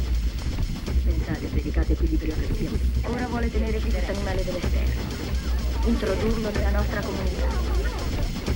Pensate 1.08 1.46
al 1.46 1.52
delicato 1.52 1.92
equilibrio 1.92 2.34
che 2.38 2.46
dobbiamo. 2.48 2.76
Ora 3.06 3.26
vuole 3.28 3.50
tenere 3.50 3.78
qui 3.80 3.90
questo 3.90 4.10
animale 4.12 4.44
dell'esterno. 4.44 5.00
Introdurlo 5.86 6.50
nella 6.50 6.70
nostra 6.70 7.00
comunità. 7.00 7.46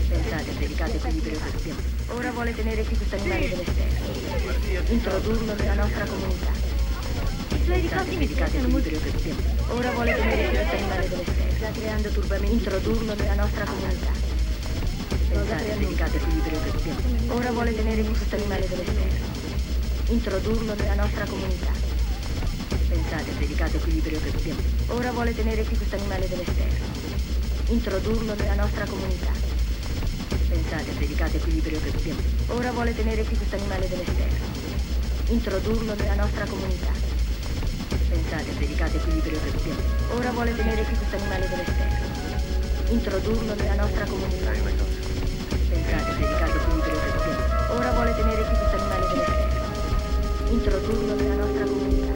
Pensate 0.09 0.51
al 0.51 0.57
delicato 0.57 0.93
equilibrio 0.93 1.39
che 1.39 1.51
dobbiamo. 1.51 1.81
Ora 2.09 2.31
vuole 2.31 2.55
tenere 2.55 2.83
qui 2.85 2.97
questo 2.97 3.15
animale 3.17 3.49
dell'esterno. 3.49 4.93
Introdurlo 4.93 5.55
nella 5.55 5.75
nostra 5.75 6.05
comunità. 6.05 6.51
Al 6.53 8.05
delicato 8.05 8.11
equilibrio 8.11 9.01
che 9.01 9.11
dobbiamo. 9.11 9.41
Ora 9.69 9.91
vuole 9.93 10.15
tenere 10.15 10.49
qui 10.49 10.61
questo 10.61 10.77
animale 10.77 11.09
dell'esterno. 11.09 11.57
Sta 11.57 11.71
creando 11.71 12.09
turbamenti. 12.11 12.53
Introdurlo 12.53 13.15
nella 13.15 13.35
nostra 13.35 13.65
comunità. 13.65 14.13
Pensate 15.29 15.73
al 15.73 15.79
delicato 15.79 16.17
equilibrio 16.17 16.61
che 16.61 16.71
dobbiamo. 16.71 17.35
Ora 17.35 17.51
vuole 17.51 17.75
tenere 17.75 18.03
qui 18.03 18.13
questo 18.13 18.35
animale 18.35 18.69
dell'esterno. 18.69 19.41
Introdurlo 20.09 20.75
nella 20.75 20.95
nostra 20.95 21.25
comunità. 21.25 21.82
Pensate 22.93 23.31
al 23.31 23.37
delicato 23.39 23.77
equilibrio 23.79 24.21
che 24.21 24.31
dobbiamo. 24.31 24.61
Ora 24.89 25.13
vuole 25.13 25.35
tenere 25.35 25.65
qui 25.65 25.77
questo 25.79 25.97
animale 25.97 26.29
dell'esterno. 26.29 26.85
Introdurlo 27.69 28.35
nella 28.35 28.55
nostra 28.55 28.85
comunità. 28.85 29.33
Pensate 30.47 30.91
al 30.91 30.97
delicato 30.97 31.37
equilibrio 31.39 31.81
che 31.81 31.91
dobbiamo. 31.91 32.21
Ora 32.49 32.71
vuole 32.71 32.95
tenere 32.95 33.25
qui 33.25 33.35
questo 33.35 33.57
animale 33.57 33.89
dell'esterno. 33.89 34.45
Introdurlo 35.29 35.95
nella 35.95 36.15
nostra 36.17 36.45
comunità. 36.45 36.93
Pensate 38.11 38.51
al 38.51 38.57
delicato 38.57 38.97
equilibrio 38.99 39.41
che 39.41 39.51
dobbiamo. 39.53 39.81
Ora 40.13 40.31
vuole 40.31 40.55
tenere 40.55 40.83
qui 40.83 40.95
questo 40.95 41.17
animale 41.17 41.49
dell'esterno. 41.49 42.07
Introdurlo 42.91 43.55
nella 43.55 43.75
nostra 43.75 44.05
comunità. 44.05 44.53
Pensate 44.53 46.11
al 46.11 46.19
delicato 46.19 46.57
equilibrio 46.57 47.01
che 47.01 47.11
dobbiamo. 47.17 47.73
Ora 47.73 47.91
vuole 47.93 48.15
tenere 48.15 48.45
qui 48.45 48.57
questo 48.59 48.77
animale 48.77 49.07
dell'esterno. 49.09 50.51
Introdurlo 50.51 51.15
nella 51.15 51.35
nostra 51.37 51.65
comunità. 51.65 52.12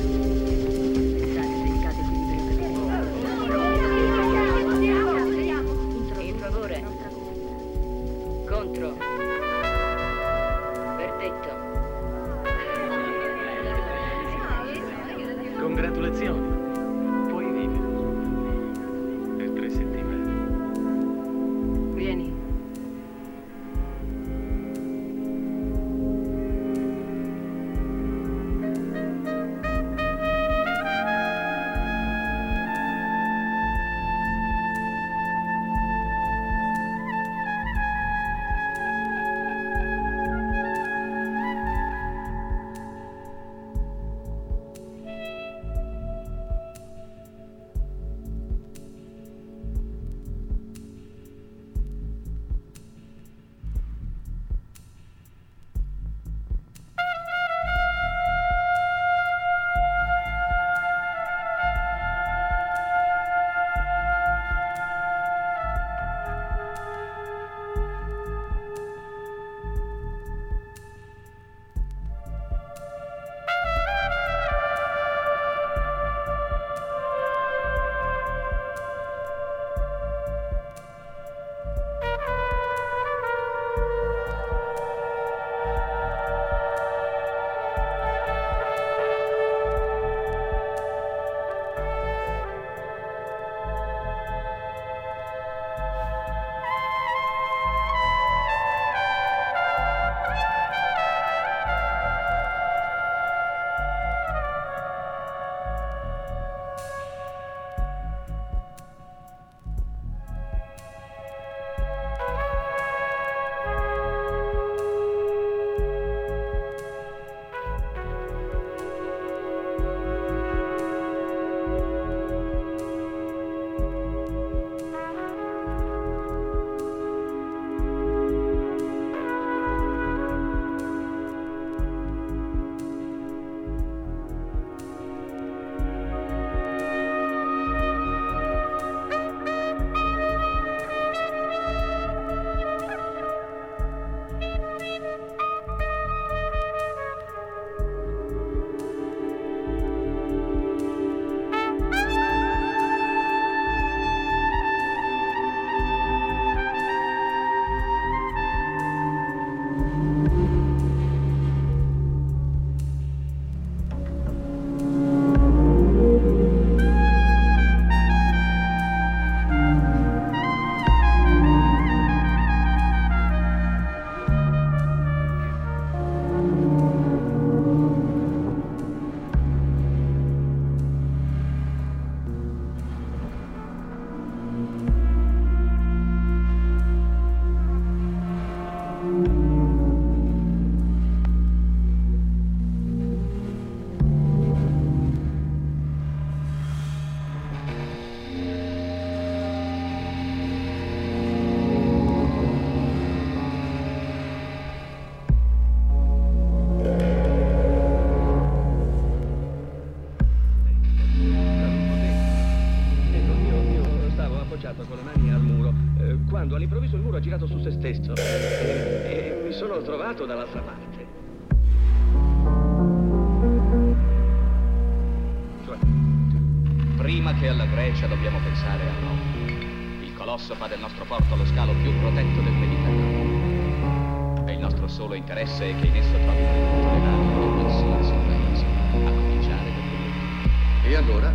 Interesse 235.17 235.71
è 235.71 235.81
che 235.81 235.87
in 235.87 235.97
esso 235.97 236.13
trovino 236.13 236.53
rifugio 236.53 236.91
le 236.91 236.99
navi 237.01 237.27
di 237.27 237.61
qualsiasi 237.61 238.13
paese, 238.27 238.65
a 238.93 239.11
cominciare 239.11 239.73
da 239.73 239.81
quello 239.89 240.89
E 240.89 240.95
allora 240.95 241.33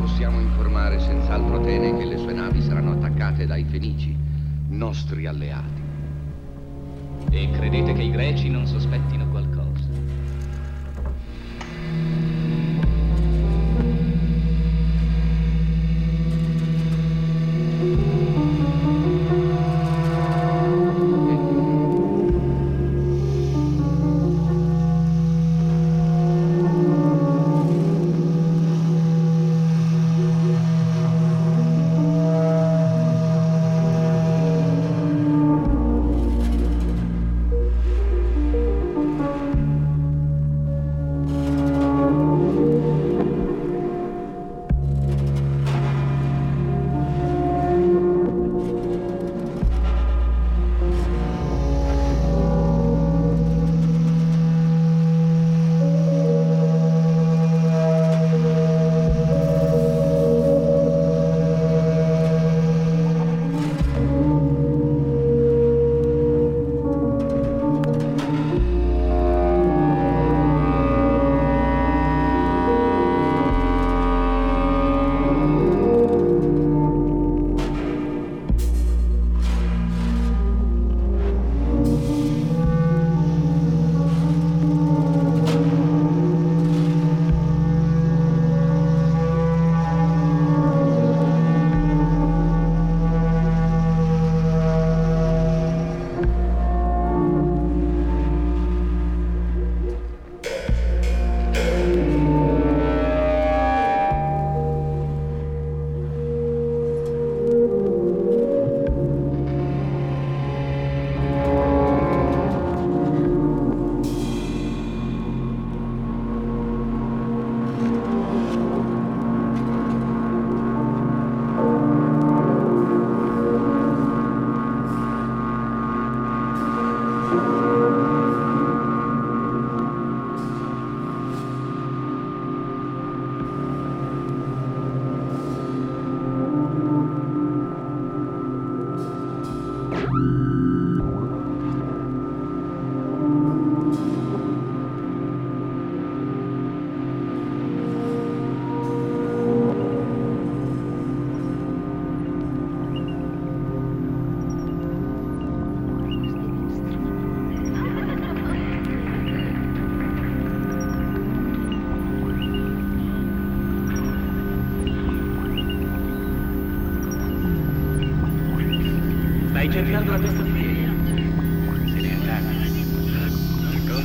possiamo 0.00 0.40
informare 0.40 0.98
senz'altro 0.98 1.56
Atene 1.56 1.96
che 1.96 2.04
le 2.04 2.16
sue 2.16 2.32
navi 2.32 2.62
saranno 2.62 2.92
attaccate 2.92 3.46
dai 3.46 3.64
Fenici, 3.64 4.16
nostri 4.68 5.26
alleati. 5.26 5.80
E 7.30 7.50
credete 7.50 7.92
che 7.92 8.02
i 8.02 8.10
greci 8.10 8.50
non 8.50 8.66
sospettino 8.66 9.28
qualcosa? 9.28 9.88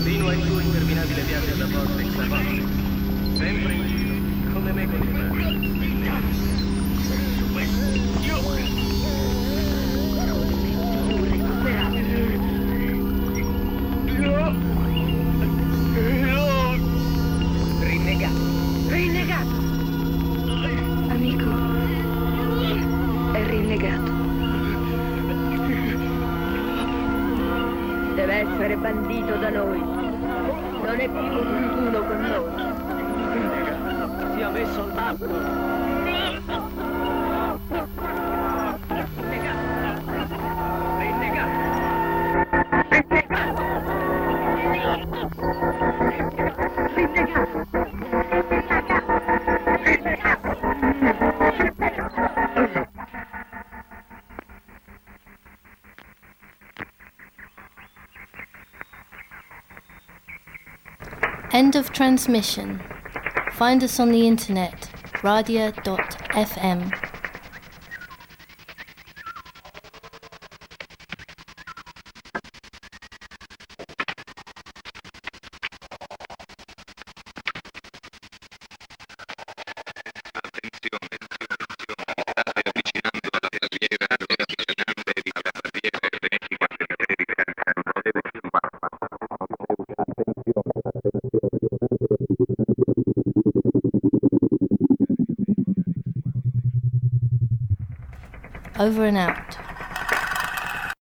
Continua 0.08 0.34
il 0.34 0.47
tuo 0.47 0.60
interminabile 0.62 1.22
viaggio 1.24 1.55
da 1.55 1.66
porta 1.66 2.01
in 2.01 2.12
sapore. 2.12 2.64
Sempre 3.36 3.74
in 3.74 3.88
giro, 3.88 4.53
come 4.53 4.72
me 4.72 4.88
con 4.88 5.01
il 5.01 5.10
mare. 5.12 5.26
Rinnegato. 17.82 18.41
Rinnegato. 18.88 19.55
Amico. 21.10 21.49
È 23.34 23.45
rinnegato. 23.45 24.12
Deve 28.16 28.34
essere 28.36 28.78
bandito 28.78 29.36
da 29.36 29.49
noi 29.49 29.87
è 31.08 31.10
più 31.10 31.39
ognuno 31.39 32.03
con 32.03 32.22
noi. 32.22 32.68
messo 34.51 34.60
in 34.60 34.74
soldato. 34.74 35.57
End 61.68 61.76
of 61.76 61.91
transmission. 61.91 62.82
Find 63.51 63.84
us 63.84 63.99
on 63.99 64.13
the 64.13 64.26
internet, 64.26 64.89
radia.fm. 65.15 67.07
Over 98.80 99.06
and 99.06 99.18
out. 99.18 99.66